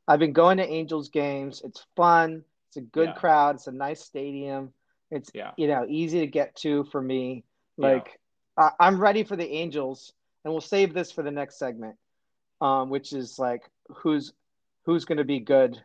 [0.09, 1.62] I've been going to Angels games.
[1.64, 2.42] It's fun.
[2.68, 3.14] It's a good yeah.
[3.14, 3.57] crowd.
[3.57, 4.72] It's a nice stadium.
[5.11, 5.52] It's yeah.
[5.59, 7.44] you know easy to get to for me.
[7.76, 8.18] Like
[8.59, 8.70] yeah.
[8.80, 11.96] I, I'm ready for the Angels, and we'll save this for the next segment
[12.61, 14.32] um, which is like who's
[14.84, 15.80] who's going to be good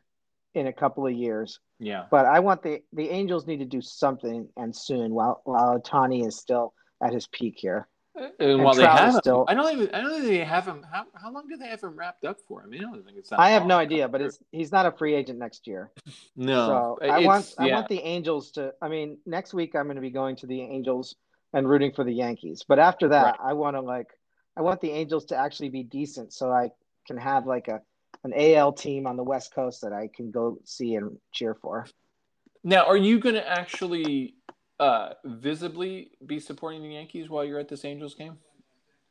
[0.54, 1.60] in a couple of years.
[1.80, 2.06] Yeah.
[2.12, 6.28] But I want the the Angels need to do something and soon while while Ohtani
[6.28, 7.88] is still at his peak here.
[8.20, 10.66] Uh, and, and while they have still, I don't even I don't think they have
[10.66, 10.86] him.
[10.92, 12.62] How, how long do they have him wrapped up for?
[12.62, 13.32] I mean, I don't think it's.
[13.32, 15.92] I have no idea, but it's he's not a free agent next year.
[16.36, 16.98] no.
[17.00, 17.66] So I want yeah.
[17.66, 18.74] I want the Angels to.
[18.82, 21.16] I mean, next week I'm going to be going to the Angels
[21.54, 22.64] and rooting for the Yankees.
[22.68, 23.52] But after that, right.
[23.52, 24.08] I want to like
[24.58, 26.72] I want the Angels to actually be decent so I
[27.08, 27.82] can have like a
[28.24, 31.88] an AL team on the West Coast that I can go see and cheer for.
[32.64, 34.36] Now, are you going to actually
[34.80, 38.38] uh, visibly be supporting the Yankees while you're at this Angels game?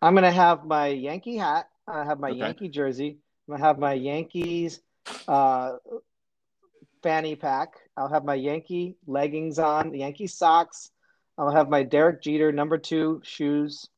[0.00, 1.68] I'm going to have my Yankee hat.
[1.88, 2.38] I have my okay.
[2.38, 3.18] Yankee jersey.
[3.48, 4.80] I'm going to have my Yankees
[5.26, 5.72] uh,
[7.02, 7.74] fanny pack.
[7.96, 10.90] I'll have my Yankee leggings on, the Yankee socks.
[11.36, 13.88] I'll have my Derek Jeter number two shoes,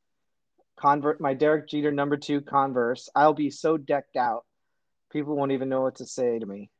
[0.82, 3.08] convert my Derek Jeter number two Converse.
[3.14, 4.44] I'll be so decked out,
[5.12, 6.70] people won't even know what to say to me.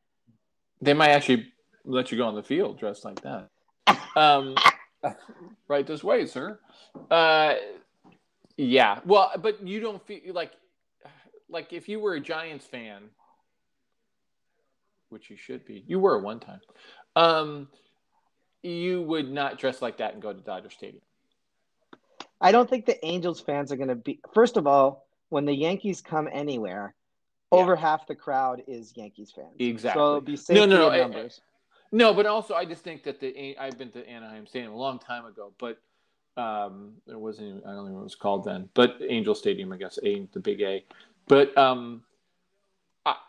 [0.81, 1.53] They might actually
[1.85, 3.49] let you go on the field dressed like that.
[4.17, 4.57] Um,
[5.69, 6.59] right this way, sir.
[7.11, 7.55] Uh,
[8.57, 8.99] yeah.
[9.05, 10.53] Well, but you don't feel like
[11.49, 13.03] like if you were a Giants fan,
[15.11, 15.85] which you should be.
[15.87, 16.61] You were one time.
[17.15, 17.69] Um,
[18.63, 21.03] you would not dress like that and go to Dodger Stadium.
[22.43, 24.21] I don't think the Angels fans are going to be.
[24.35, 26.95] First of all, when the Yankees come anywhere,
[27.53, 27.59] yeah.
[27.59, 29.55] over half the crowd is Yankees fans.
[29.59, 30.01] Exactly.
[30.01, 30.97] So be no, no, no.
[30.97, 31.41] numbers.
[31.93, 34.99] no, but also I just think that the I've been to Anaheim Stadium a long
[34.99, 35.79] time ago, but
[36.37, 37.65] um, it wasn't.
[37.65, 40.41] I don't know what it was called then, but Angel Stadium, I guess, A, the
[40.41, 40.85] big A.
[41.29, 42.03] But um,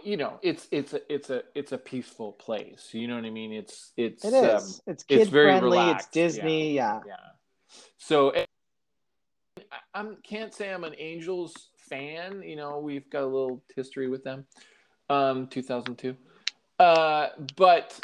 [0.03, 2.89] you know, it's it's a it's a it's a peaceful place.
[2.91, 3.53] You know what I mean?
[3.53, 4.75] It's it's it is.
[4.75, 5.77] Um, it's kid it's very friendly.
[5.77, 6.07] Relaxed.
[6.07, 6.73] It's Disney.
[6.73, 7.01] Yeah.
[7.05, 7.13] Yeah.
[7.13, 7.29] yeah.
[7.97, 8.33] So
[9.93, 12.43] I can't say I'm an Angels fan.
[12.43, 14.45] You know, we've got a little history with them.
[15.09, 16.15] Um, 2002.
[16.79, 17.99] Uh, but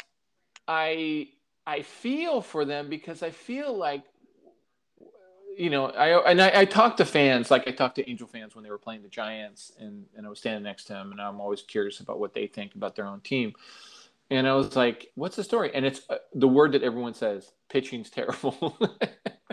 [0.68, 1.28] I
[1.66, 4.04] I feel for them because I feel like
[5.56, 8.54] you know, I and I, I talked to fans, like I talked to Angel fans
[8.54, 11.20] when they were playing the Giants, and and I was standing next to them, and
[11.20, 13.52] I'm always curious about what they think about their own team.
[14.30, 17.52] And I was like, "What's the story?" And it's uh, the word that everyone says:
[17.68, 18.78] pitching's terrible.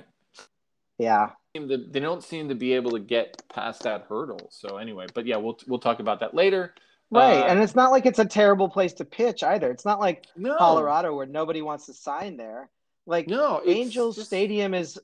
[0.97, 1.31] yeah,
[1.65, 4.49] they don't seem to be able to get past that hurdle.
[4.51, 6.75] So anyway, but yeah, we'll we'll talk about that later.
[7.09, 9.71] Right, uh, and it's not like it's a terrible place to pitch either.
[9.71, 10.57] It's not like no.
[10.57, 12.69] Colorado where nobody wants to sign there.
[13.05, 14.27] Like no, Angels just...
[14.27, 14.99] Stadium is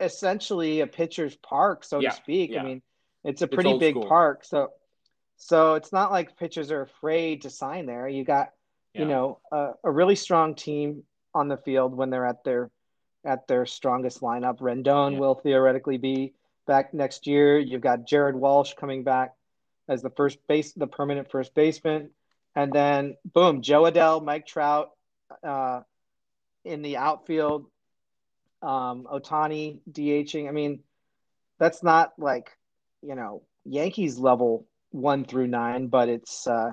[0.00, 2.50] essentially a pitcher's park, so yeah, to speak.
[2.50, 2.62] Yeah.
[2.62, 2.82] I mean,
[3.22, 4.08] it's a pretty it's big school.
[4.08, 4.70] park, so
[5.36, 8.08] so it's not like pitchers are afraid to sign there.
[8.08, 8.52] You got
[8.94, 9.02] yeah.
[9.02, 11.02] you know a, a, really strong team
[11.34, 12.70] on the field when they're at their
[13.26, 14.58] at their strongest lineup.
[14.60, 16.32] Rendon will theoretically be
[16.66, 17.58] back next year.
[17.58, 19.34] You've got Jared Walsh coming back
[19.88, 22.10] as the first base, the permanent first baseman,
[22.54, 24.90] and then boom, Jo Adell, Mike Trout.
[25.42, 25.80] Uh,
[26.64, 27.66] in the outfield,
[28.62, 30.48] um, Ohtani DHing.
[30.48, 30.80] I mean,
[31.58, 32.50] that's not like
[33.02, 36.72] you know Yankees level one through nine, but it's uh,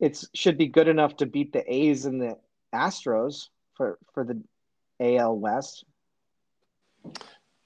[0.00, 2.38] it's should be good enough to beat the A's and the
[2.74, 4.40] Astros for for the
[5.00, 5.84] AL West.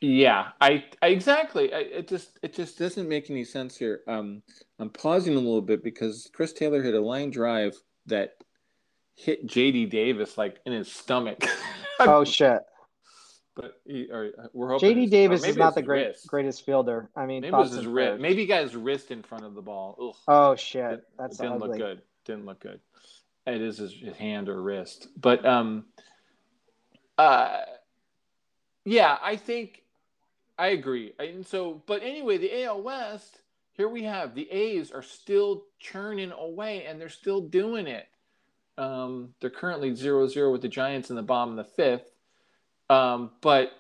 [0.01, 1.75] Yeah, I, I exactly.
[1.75, 4.01] I, it just it just doesn't make any sense here.
[4.09, 4.43] Um,
[4.79, 7.75] I'm pausing a little bit because Chris Taylor hit a line drive
[8.07, 8.33] that
[9.15, 11.45] hit JD Davis like in his stomach.
[12.01, 12.61] oh shit!
[13.55, 16.27] But he, or uh, we're hoping JD Davis is not the great, wrist.
[16.27, 17.11] greatest fielder.
[17.15, 18.23] I mean, maybe it was his wrist.
[18.23, 19.97] Maybe he got his wrist in front of the ball.
[20.01, 20.17] Ugh.
[20.29, 21.69] Oh shit, it, that's it didn't ugly.
[21.69, 22.03] look good.
[22.25, 22.81] Didn't look good.
[23.47, 25.85] It is his, his hand or wrist, but um,
[27.21, 27.65] uh,
[28.87, 29.83] yeah, I think
[30.59, 31.13] I agree.
[31.19, 33.43] And so, but anyway, the AL West.
[33.73, 38.07] Here we have the A's are still churning away, and they're still doing it.
[38.77, 42.11] Um, they're currently 0-0 with the Giants in the bottom of the fifth.
[42.91, 43.73] Um, but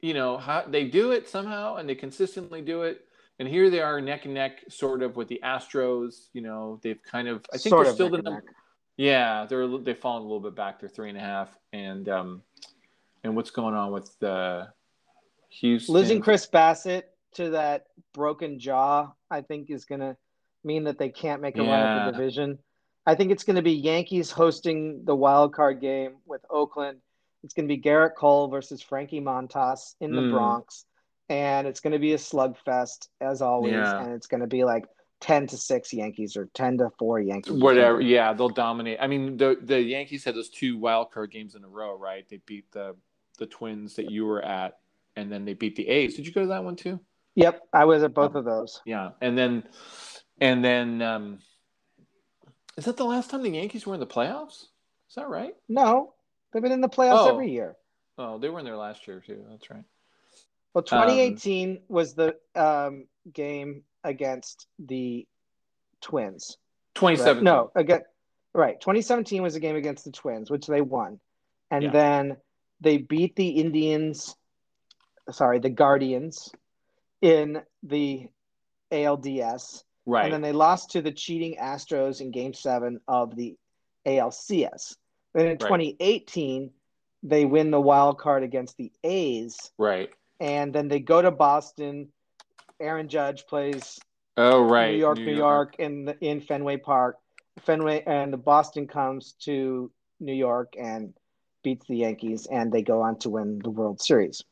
[0.00, 3.02] you know how they do it somehow, and they consistently do it.
[3.38, 6.28] And here they are, neck and neck, sort of with the Astros.
[6.32, 7.44] You know, they've kind of.
[7.52, 8.44] I think sort they're still the number.
[8.96, 10.80] Yeah, they're they've fallen a little bit back.
[10.80, 12.42] They're three and a half, and um,
[13.24, 14.66] and what's going on with uh,
[15.60, 17.04] Houston losing Chris Bassitt
[17.34, 19.10] to that broken jaw?
[19.30, 20.16] I think is going to
[20.62, 21.70] mean that they can't make a yeah.
[21.70, 22.58] run at the division.
[23.06, 27.00] I think it's going to be Yankees hosting the wild card game with Oakland
[27.44, 30.32] it's going to be Gerrit Cole versus Frankie Montas in the mm.
[30.32, 30.86] Bronx,
[31.28, 34.02] and it's going to be a slugfest as always, yeah.
[34.02, 34.86] and it's going to be like
[35.20, 37.52] ten to six Yankees or ten to four Yankees.
[37.52, 38.98] Whatever, yeah, they'll dominate.
[39.00, 42.26] I mean, the the Yankees had those two wild card games in a row, right?
[42.28, 42.96] They beat the
[43.38, 44.78] the Twins that you were at,
[45.16, 46.14] and then they beat the A's.
[46.14, 47.00] Did you go to that one too?
[47.34, 48.80] Yep, I was at both of those.
[48.84, 49.64] Yeah, and then
[50.40, 51.38] and then um,
[52.76, 54.66] is that the last time the Yankees were in the playoffs?
[55.08, 55.54] Is that right?
[55.68, 56.14] No,
[56.54, 57.32] They've been in the playoffs oh.
[57.32, 57.76] every year.
[58.16, 59.44] Oh, they were in there last year too.
[59.50, 59.82] That's right.
[60.72, 65.26] Well, 2018 um, was the um, game against the
[66.00, 66.56] Twins.
[66.94, 67.36] 2017.
[67.36, 67.42] Right?
[67.44, 68.02] No, again,
[68.54, 68.80] right.
[68.80, 71.18] 2017 was a game against the Twins, which they won,
[71.72, 71.90] and yeah.
[71.90, 72.36] then
[72.84, 74.36] they beat the Indians.
[75.30, 76.50] Sorry, the Guardians
[77.20, 78.28] in the
[78.92, 79.82] ALDS.
[80.06, 80.24] Right.
[80.24, 83.56] And then they lost to the cheating Astros in Game Seven of the
[84.06, 84.96] ALCS.
[85.32, 85.58] Then in right.
[85.60, 86.70] 2018,
[87.22, 89.72] they win the wild card against the A's.
[89.78, 90.10] Right.
[90.38, 92.08] And then they go to Boston.
[92.78, 93.98] Aaron Judge plays.
[94.36, 97.16] Oh right, New York, New, New York, York, in the, in Fenway Park.
[97.60, 101.14] Fenway and the Boston comes to New York and
[101.64, 104.44] beats the Yankees, and they go on to win the World Series.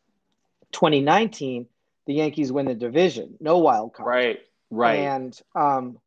[0.73, 1.67] 2019,
[2.07, 4.09] the Yankees win the division, no wild card.
[4.09, 4.39] Right.
[4.71, 5.01] Right.
[5.01, 5.99] And um,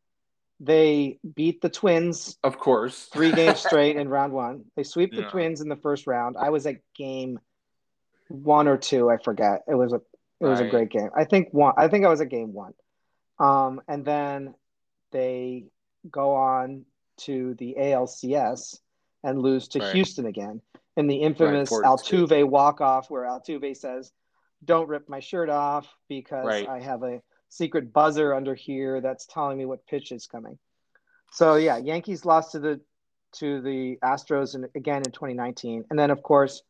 [0.60, 3.06] they beat the Twins of course.
[3.14, 4.66] three games straight in round one.
[4.76, 5.30] They sweep the Yeah.
[5.30, 6.36] Twins in the first round.
[6.38, 7.40] I was at game
[8.28, 9.10] one or two.
[9.10, 9.64] I forget.
[9.68, 10.02] It was a
[10.42, 11.10] it was a great game.
[11.16, 11.74] I think one.
[11.78, 12.74] I think I was at game one.
[13.40, 14.54] Um, and then
[15.12, 15.66] they
[16.10, 16.86] go on
[17.18, 18.80] to the ALCS
[19.24, 19.94] and lose to Right.
[19.94, 20.62] Houston again
[20.98, 21.82] in the infamous two.
[21.84, 24.12] Altuve walk off, where Altuve says,
[24.64, 26.68] "Don't rip my shirt off because Right.
[26.68, 30.58] I have a secret buzzer under here that's telling me what pitch is coming."
[31.32, 32.82] So yeah, Yankees lost to the
[33.34, 36.62] to the Astros in, again in 2019, and then of course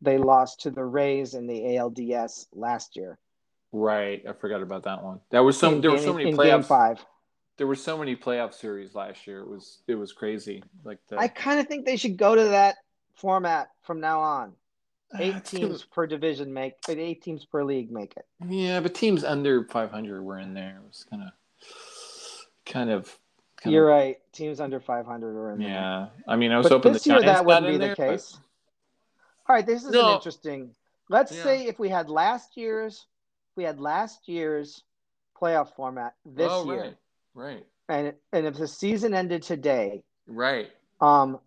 [0.00, 3.18] they lost to the Rays in the ALDS last year.
[3.72, 4.22] Right.
[4.28, 5.20] I forgot about that one.
[5.30, 6.64] There was so in there were so many in game playoffs.
[6.66, 7.04] five.
[7.56, 9.40] There were so many playoff series last year.
[9.40, 10.62] It was it was crazy.
[10.84, 12.76] Like the I kind of think they should go to that
[13.14, 14.52] format from now on.
[15.18, 18.26] Eight It's too- teams per division make eight teams per league make it.
[18.48, 20.80] Yeah, but teams under 500 were in there.
[20.82, 21.28] It was kind of,
[22.66, 23.16] kind of,
[23.56, 23.96] kind You're of.
[23.96, 24.32] right.
[24.32, 25.68] Teams under 500 are in there.
[25.68, 27.96] Yeah, I mean, I was But hoping this year Giants that wouldn't be the there,
[27.96, 28.36] but- case.
[29.46, 30.08] All right, this is No.
[30.08, 30.74] an interesting.
[31.10, 31.42] Let's Yeah.
[31.42, 33.06] say if we had last year's,
[33.56, 34.82] we had last year's
[35.36, 36.96] playoff format this oh, year,
[37.34, 40.72] right, right, and and if the season ended today, right.
[41.02, 41.38] um,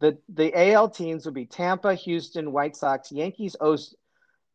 [0.00, 3.94] the the AL teams would be Tampa, Houston, White Sox, Yankees, O's,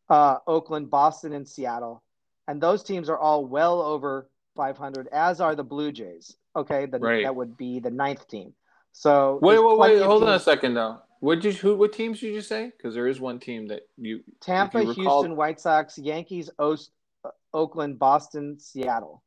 [0.09, 2.03] uh, Oakland, Boston, and Seattle,
[2.47, 6.35] and those teams are all well over 500, as are the Blue Jays.
[6.55, 7.23] Okay, the, Right.
[7.23, 8.53] that would be the ninth team.
[8.91, 10.01] So Wait, wait, wait.
[10.01, 10.99] Hold on a second, though.
[11.21, 11.59] What did you?
[11.61, 11.77] Who?
[11.77, 12.71] What teams did you say?
[12.75, 14.21] Because there is one team that you.
[14.41, 16.91] Tampa, you recall- Houston, White Sox, Yankees, O's,
[17.23, 19.23] uh, Oakland, Boston, Seattle.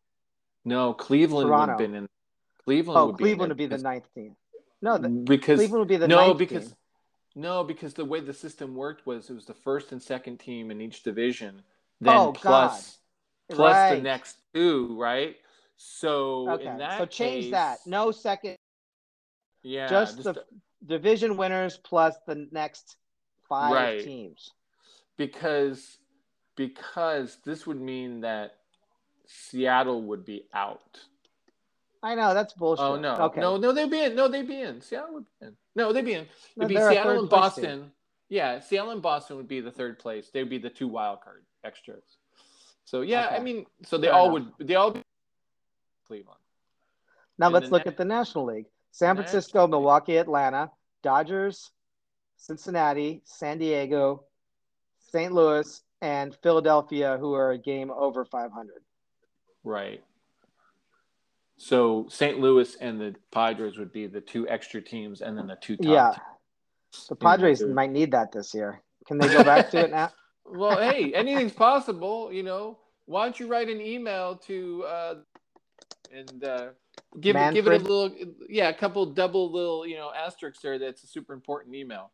[0.64, 2.08] No, Cleveland would have been in.
[2.64, 4.36] Cleveland Oh, would Cleveland be would be the ninth team.
[4.84, 6.76] No, the, mm, because Cleveland would be the no because team.
[7.36, 10.70] no because the way the system worked was it was the first and second team
[10.70, 11.62] in each division,
[12.02, 12.98] then Oh, plus
[13.48, 14.02] plus the Right.
[14.02, 15.36] next two, right?
[15.76, 17.78] So Okay, in that so change case- that.
[17.86, 18.56] No second,
[19.62, 20.44] Yeah, just the
[20.84, 22.96] division winners plus the next
[23.48, 24.04] five Right.
[24.04, 24.50] teams.
[25.16, 25.96] because
[26.56, 28.58] because this would mean that
[29.26, 31.00] Seattle would be out.
[32.04, 32.84] I know that's bullshit.
[32.84, 33.40] Oh no, Okay.
[33.40, 34.14] no, no, they'd be in.
[34.14, 34.80] No, they'd be in.
[34.82, 35.56] Seattle would be in.
[35.74, 36.26] No, they'd be in.
[36.56, 37.90] It'd be Seattle and Boston.
[38.28, 40.28] Yeah, Seattle and Boston would be the third place.
[40.30, 42.04] They'd be the two wild card extras.
[42.84, 44.52] So yeah, I mean, so they Fair all enough.
[44.58, 44.68] would.
[44.68, 45.02] They all be
[46.06, 46.40] Cleveland.
[47.38, 48.66] Now And let's look next- at the National League.
[48.92, 49.70] San Francisco, league.
[49.70, 50.70] Milwaukee, Atlanta,
[51.02, 51.70] Dodgers,
[52.36, 54.24] Cincinnati, San Diego,
[54.98, 55.32] St.
[55.32, 58.84] Louis, and Philadelphia, who are a game over 500.
[59.64, 60.04] Right.
[61.56, 62.40] So St.
[62.40, 65.86] Louis and the Padres would be the two extra teams, and then the two top.
[65.86, 66.10] Yeah.
[66.10, 67.06] teams.
[67.08, 67.68] The Padres Yeah.
[67.68, 68.82] might need that this year.
[69.06, 70.10] Can they go back to it now?
[70.46, 72.30] Well, hey, anything's possible.
[72.30, 72.76] You know,
[73.06, 75.14] why don't you write an email to uh,
[76.12, 76.68] and uh,
[77.18, 78.14] give it, give it a little,
[78.48, 80.78] yeah, a couple double little, you know, asterisks there.
[80.78, 82.10] That's a super important email.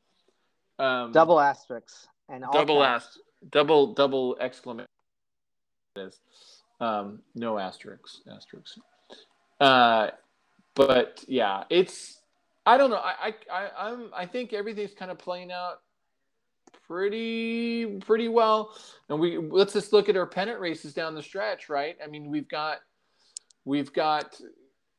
[0.79, 3.19] Um, Double asterisks and all double ast,
[3.51, 4.87] double double exclamation.
[5.97, 6.21] It is.
[6.81, 8.79] Um, no asterisks, asterisks.
[9.61, 10.11] Uh,
[10.75, 12.17] but yeah, it's.
[12.67, 12.97] I don't know.
[13.03, 14.11] I, I, I'm.
[14.15, 15.81] I think everything's kind of playing out
[16.87, 18.75] pretty pretty well.
[19.09, 21.97] And we let's just look at our pennant races down the stretch, right?
[22.03, 22.79] I mean, we've got
[23.65, 24.41] we've got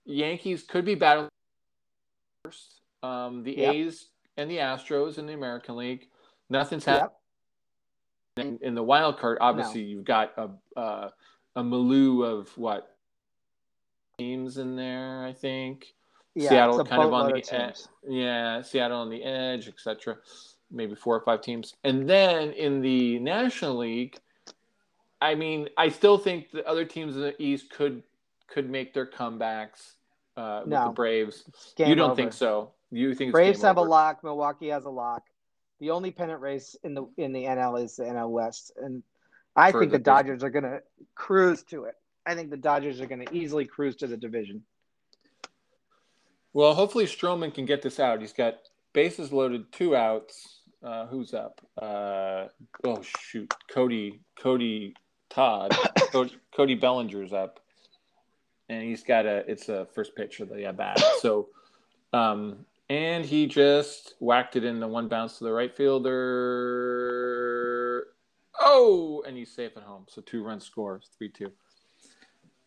[0.06, 1.30] Yankees could be battling
[2.46, 2.82] first.
[3.04, 3.74] Um, the Yep.
[3.76, 4.08] A's
[4.38, 6.08] and the Astros in the American League.
[6.50, 7.12] Nothing's happened
[8.38, 8.46] Yep.
[8.46, 9.38] in, in the wild card.
[9.42, 11.10] Obviously, you've got a uh,
[11.56, 12.91] a milieu of what
[14.22, 15.26] teams in there.
[15.26, 15.94] I think.
[16.34, 17.80] Yeah, Seattle kind of on the edge.
[18.08, 20.18] Yeah, Seattle on the edge, etc.
[20.70, 24.18] Maybe four or five teams, and then in the National League,
[25.22, 28.04] I mean, I still think the other teams in the East could
[28.48, 29.96] could make their comebacks
[30.38, 30.86] uh, with No.
[30.88, 31.44] the Braves.
[31.76, 32.16] Game you don't over.
[32.16, 32.72] think so?
[32.92, 33.88] You think Braves have over?
[33.88, 34.24] a lock.
[34.24, 35.24] Milwaukee has a lock.
[35.82, 39.04] The only pennant race in the in the NL is the NL West, and
[39.56, 40.82] I For think the the Dodgers are going to
[41.16, 41.96] cruise to it.
[42.26, 44.64] I think the Dodgers are going to easily cruise to the division.
[46.54, 48.22] Well, hopefully Stroman can get this out.
[48.22, 48.56] He's got
[48.94, 50.58] bases loaded, two outs.
[50.84, 51.62] Uh, who's up?
[51.80, 52.48] Uh,
[52.84, 54.96] oh shoot, Cody, Cody
[55.30, 55.76] Todd,
[56.12, 57.60] Cody, Cody Bellinger's up,
[58.68, 59.50] and he's got a.
[59.50, 61.00] It's a first pitch of the at bat.
[61.20, 61.50] So,
[62.14, 66.18] um, and he just whacked it in the one bounce to the right fielder.
[68.60, 70.06] Oh, and he's safe at home.
[70.10, 71.52] So two run scores, three two.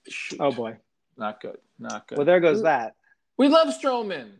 [0.08, 0.40] Shoot.
[0.40, 0.76] Oh boy!
[1.16, 2.18] not good, not good.
[2.18, 2.94] Well, there goes that.
[3.36, 4.30] We love Stroman.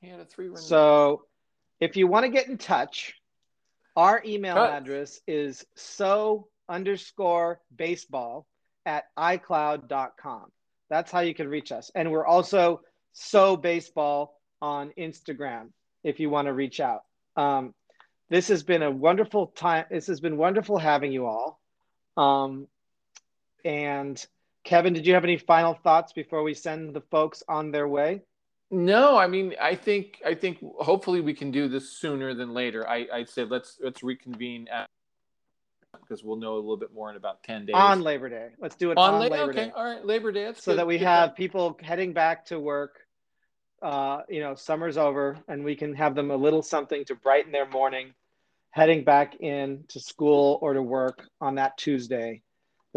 [0.00, 0.56] He had a three run.
[0.58, 1.22] So,
[1.80, 3.14] if you want to get in touch,
[3.96, 4.70] Our email Cut.
[4.70, 8.46] address is so underscore baseball
[8.86, 10.52] at iCloud.com.
[10.88, 11.90] That's how you can reach us.
[11.94, 12.80] And we're also
[13.12, 15.70] so baseball on Instagram
[16.04, 17.00] if you want to reach out.
[17.36, 17.74] Um,
[18.30, 19.86] this has been a wonderful time.
[19.90, 21.60] This has been wonderful having you all.
[22.16, 22.68] Um,
[23.64, 24.24] and
[24.64, 28.22] Kevin, did you have any final thoughts before we send the folks on their way?
[28.70, 32.86] No, I mean, I think I think hopefully we can do this sooner than later.
[32.86, 34.90] I I'd say let's let's reconvene at,
[36.00, 37.74] because we'll know a little bit more in about ten days.
[37.74, 38.48] On Labor Day.
[38.60, 39.72] Let's do it on, on, La- Labor okay, Day.
[39.74, 40.44] all right, Labor Day.
[40.44, 40.80] That's so good.
[40.80, 41.36] that we Good have job.
[41.36, 43.00] people heading back to work.
[43.80, 47.52] Uh, you know, summer's over, and we can have them a little something to brighten
[47.52, 48.12] their morning,
[48.70, 52.42] heading back in to school or to work on that Tuesday.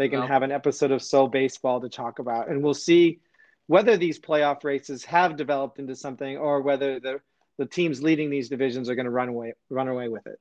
[0.02, 3.20] They can have an episode of So Baseball to talk about, and we'll see
[3.68, 7.20] whether these playoff races have developed into something or whether the
[7.56, 10.40] the teams leading these divisions are going to run away run away with it.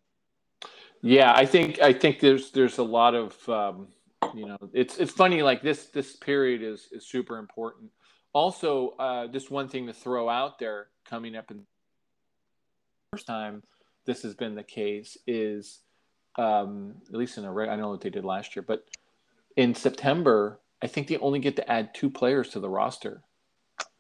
[1.03, 3.89] Yeah, I think I think there's there's a lot of um,
[4.34, 7.91] you know it's it's funny like this this period is is super important.
[8.34, 11.64] Also, uh, just one thing to throw out there coming up in the
[13.12, 13.62] first time
[14.07, 15.82] this has been the case is
[16.38, 18.86] um, at least in a I know what they did last year, but
[19.58, 23.22] in September I think they only get to add two players to the roster.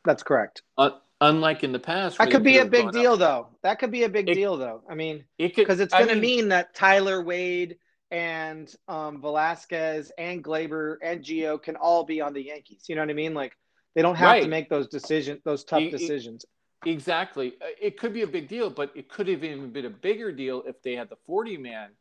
[0.03, 0.63] That's correct.
[0.79, 3.47] Un- unlike in the past, That could be a big deal, up- though.
[3.61, 4.81] That could be a big It- deal, though.
[4.89, 7.77] I mean, It because it's I going to mean- mean that Tyler Wade
[8.09, 12.85] and um, Velazquez and Gleyber and Gio can all be on the Yankees.
[12.89, 13.35] You know what I mean?
[13.35, 13.55] Like
[13.93, 16.45] they don't have to make those decisions, those tough e- decisions.
[16.87, 17.53] Exactly.
[17.61, 20.31] Uh, It could be a big deal, but it could have even been a bigger
[20.31, 21.91] deal if they had the 40 man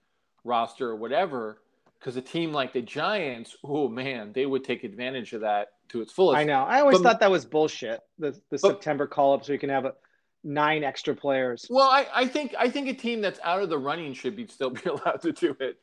[0.43, 1.61] roster or whatever.
[2.01, 6.01] Because a team like the Giants, oh man, they would take advantage of that to
[6.01, 6.39] its fullest.
[6.39, 6.63] I know.
[6.63, 8.01] I always But- thought that was bullshit.
[8.19, 9.95] The the September call up so you can have a,
[10.43, 11.67] nine extra players.
[11.69, 14.47] Well, I, I think I think a team that's out of the running should be
[14.47, 15.79] still be allowed to do it.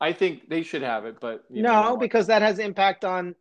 [0.00, 3.34] I think they should have it, but you know, No, because that has impact on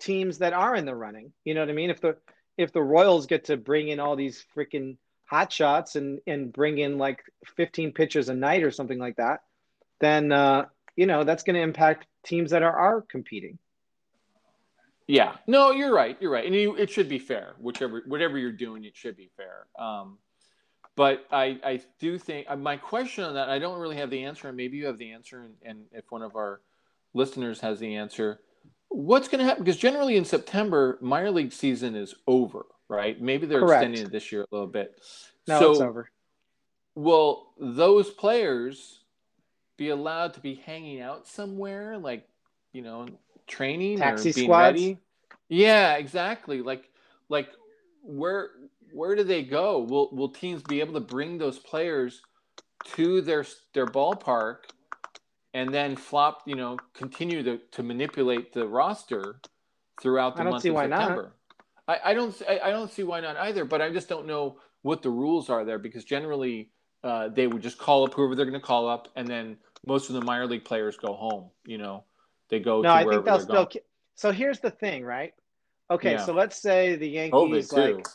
[0.00, 1.32] teams that are in the running.
[1.44, 1.88] You know what I mean?
[1.90, 2.16] If the
[2.58, 6.78] if the Royals get to bring in all these freaking hot shots and and bring
[6.78, 7.22] in like
[7.56, 9.42] 15 pitchers a night or something like that,
[10.00, 10.66] then uh,
[10.96, 13.58] you know that's going to impact teams that are are competing.
[15.06, 16.16] Yeah, no, you're right.
[16.20, 17.54] You're right, and you, it should be fair.
[17.58, 19.66] Whichever, whatever you're doing, it should be fair.
[19.76, 20.18] Um,
[20.94, 24.22] but I, I do think uh, my question on that, I don't really have the
[24.22, 26.60] answer, and maybe you have the answer, and, and if one of our
[27.12, 28.40] listeners has the answer,
[28.88, 29.64] what's going to happen?
[29.64, 33.20] Because generally in September, minor league season is over, right?
[33.20, 33.82] Maybe they're Correct.
[33.82, 35.00] extending it this year a little bit.
[35.48, 36.10] No, so, it's over.
[36.94, 38.99] will those players
[39.80, 42.28] be allowed to be hanging out somewhere, like
[42.74, 43.08] you know,
[43.46, 44.74] training Taxi or being squads?
[44.74, 44.98] ready?
[45.48, 46.60] Yeah, exactly.
[46.60, 46.90] Like,
[47.30, 47.48] like
[48.02, 48.50] where
[48.92, 49.78] where do they go?
[49.78, 52.20] Will will teams be able to bring those players
[52.94, 54.58] to their their ballpark
[55.54, 56.42] and then flop?
[56.44, 59.36] You know, continue to to manipulate the roster
[60.02, 61.32] throughout the I don't month see of why not.
[61.88, 64.58] I, I don't I, I don't see why not either, but I just don't know
[64.82, 66.70] what the rules are there because generally
[67.02, 69.56] uh, they would just call up whoever they're going to call up, and then
[69.86, 71.50] most of the minor league players go home.
[71.64, 72.04] You know,
[72.48, 73.64] they go No, to I think they'll still.
[73.66, 73.84] going.
[74.14, 75.32] So here's the thing, right?
[75.90, 76.24] Okay, Yeah.
[76.24, 78.06] so let's say the Yankees like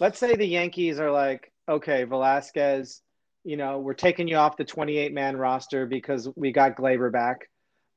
[0.00, 3.00] let's say the Yankees are like, okay, Velazquez,
[3.44, 7.48] you know, we're taking you off the 28 man roster because we got Gleyber back,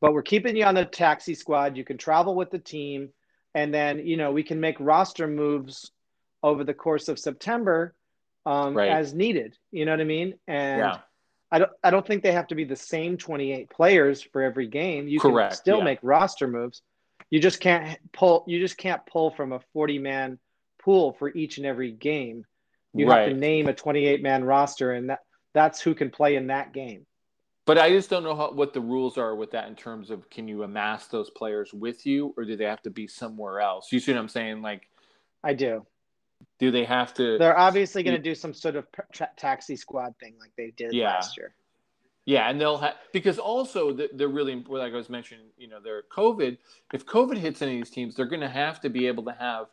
[0.02, 1.78] but we're keeping you on the taxi squad.
[1.78, 3.10] You can travel with the team,
[3.56, 5.92] and then, you know, we can make roster moves
[6.44, 7.96] over the course of September
[8.46, 8.90] um, Right.
[8.90, 9.58] as needed.
[9.72, 10.36] You know what I mean?
[10.48, 10.98] And yeah,
[11.52, 14.68] I don't, I don't think they have to be the same 28 players for every
[14.68, 15.08] game.
[15.08, 15.84] You Correct, can still yeah.
[15.86, 16.82] make roster moves.
[17.30, 18.44] You just can't pull.
[18.48, 20.40] You just can't pull from a 40 man
[20.82, 22.46] pool for each and every game.
[22.94, 25.20] You have to name a 28 man roster, and that
[25.54, 27.06] that's who can play in that game.
[27.66, 30.30] But I just don't know how, what the rules are with that in terms of
[30.30, 33.92] can you amass those players with you, or do they have to be somewhere else?
[33.92, 34.62] You see what I'm saying?
[34.62, 34.88] Like,
[35.44, 35.86] I do.
[36.60, 37.38] Do they have to?
[37.38, 40.94] They're obviously going to do some sort of tra- taxi squad thing like they did
[40.94, 41.10] Yeah.
[41.14, 41.54] last year.
[42.26, 45.46] Yeah, and they'll have because also they're really like I was mentioning.
[45.58, 46.58] You know, they're COVID.
[46.94, 49.32] If COVID hits any of these teams, they're going to have to be able to
[49.32, 49.68] have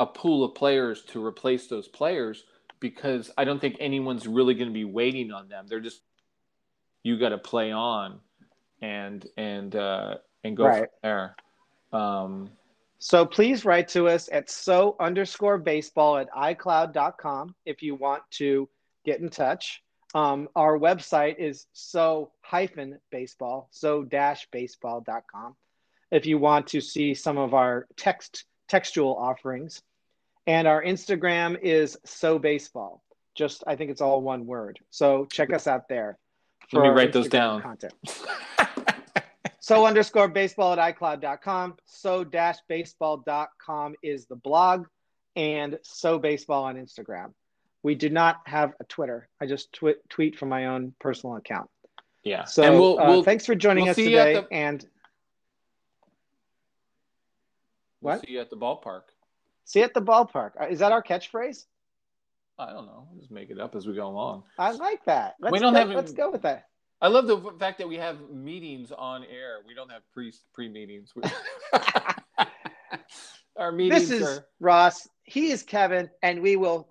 [0.00, 2.44] a pool of players to replace those players
[2.80, 5.66] because I don't think anyone's really going to be waiting on them.
[5.68, 6.00] They're just
[7.02, 8.20] you got to play on
[8.80, 10.78] and and uh, and go Right.
[10.78, 11.36] from there.
[11.92, 12.50] Um,
[12.98, 18.68] So please write to us at so underscore baseball at iCloud.com if you want to
[19.04, 19.82] get in touch.
[20.14, 25.54] Um, our website is so hyphen baseball, so dash baseball.com
[26.10, 29.82] if you want to see some of our text textual offerings.
[30.46, 33.02] And our Instagram is so baseball.
[33.34, 34.78] Just I think it's all one word.
[34.90, 36.18] So check us out there.
[36.72, 37.62] Let me write those down.
[37.62, 37.92] Content.
[39.60, 41.76] So underscore baseball at iCloud.com.
[41.84, 44.86] So dash baseball.com is the blog
[45.36, 47.32] and so baseball on Instagram.
[47.82, 49.28] We do not have a Twitter.
[49.40, 51.70] I just twi- tweet from my own personal account.
[52.24, 52.44] yeah.
[52.44, 54.40] So and we'll, uh, we'll, thanks for joining we'll us see you at today.
[54.40, 54.86] the- And
[58.00, 58.24] we'll what?
[58.26, 59.02] see you at the ballpark.
[59.64, 60.52] see you at the ballpark.
[60.60, 61.66] Uh, Is that our catchphrase?
[62.58, 63.08] I don't know.
[63.18, 64.42] Just make it up as we go along.
[64.58, 65.34] I like that.
[65.40, 66.64] Let's We don't go, have- let's go with that.
[67.00, 69.58] I love the fact that we have meetings on air.
[69.66, 71.12] We don't have pre pre meetings.
[73.56, 75.08] Our meetings This is are Ross.
[75.22, 76.88] He is Kevin, and we will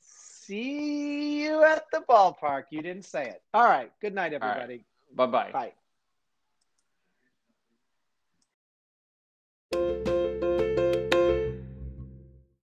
[0.00, 2.64] see you at the ballpark.
[2.70, 3.42] You didn't say it.
[3.52, 3.90] All right.
[4.00, 4.42] Good night, right.
[4.42, 4.84] everybody.
[5.14, 5.50] bye bye.
[5.52, 5.72] Bye.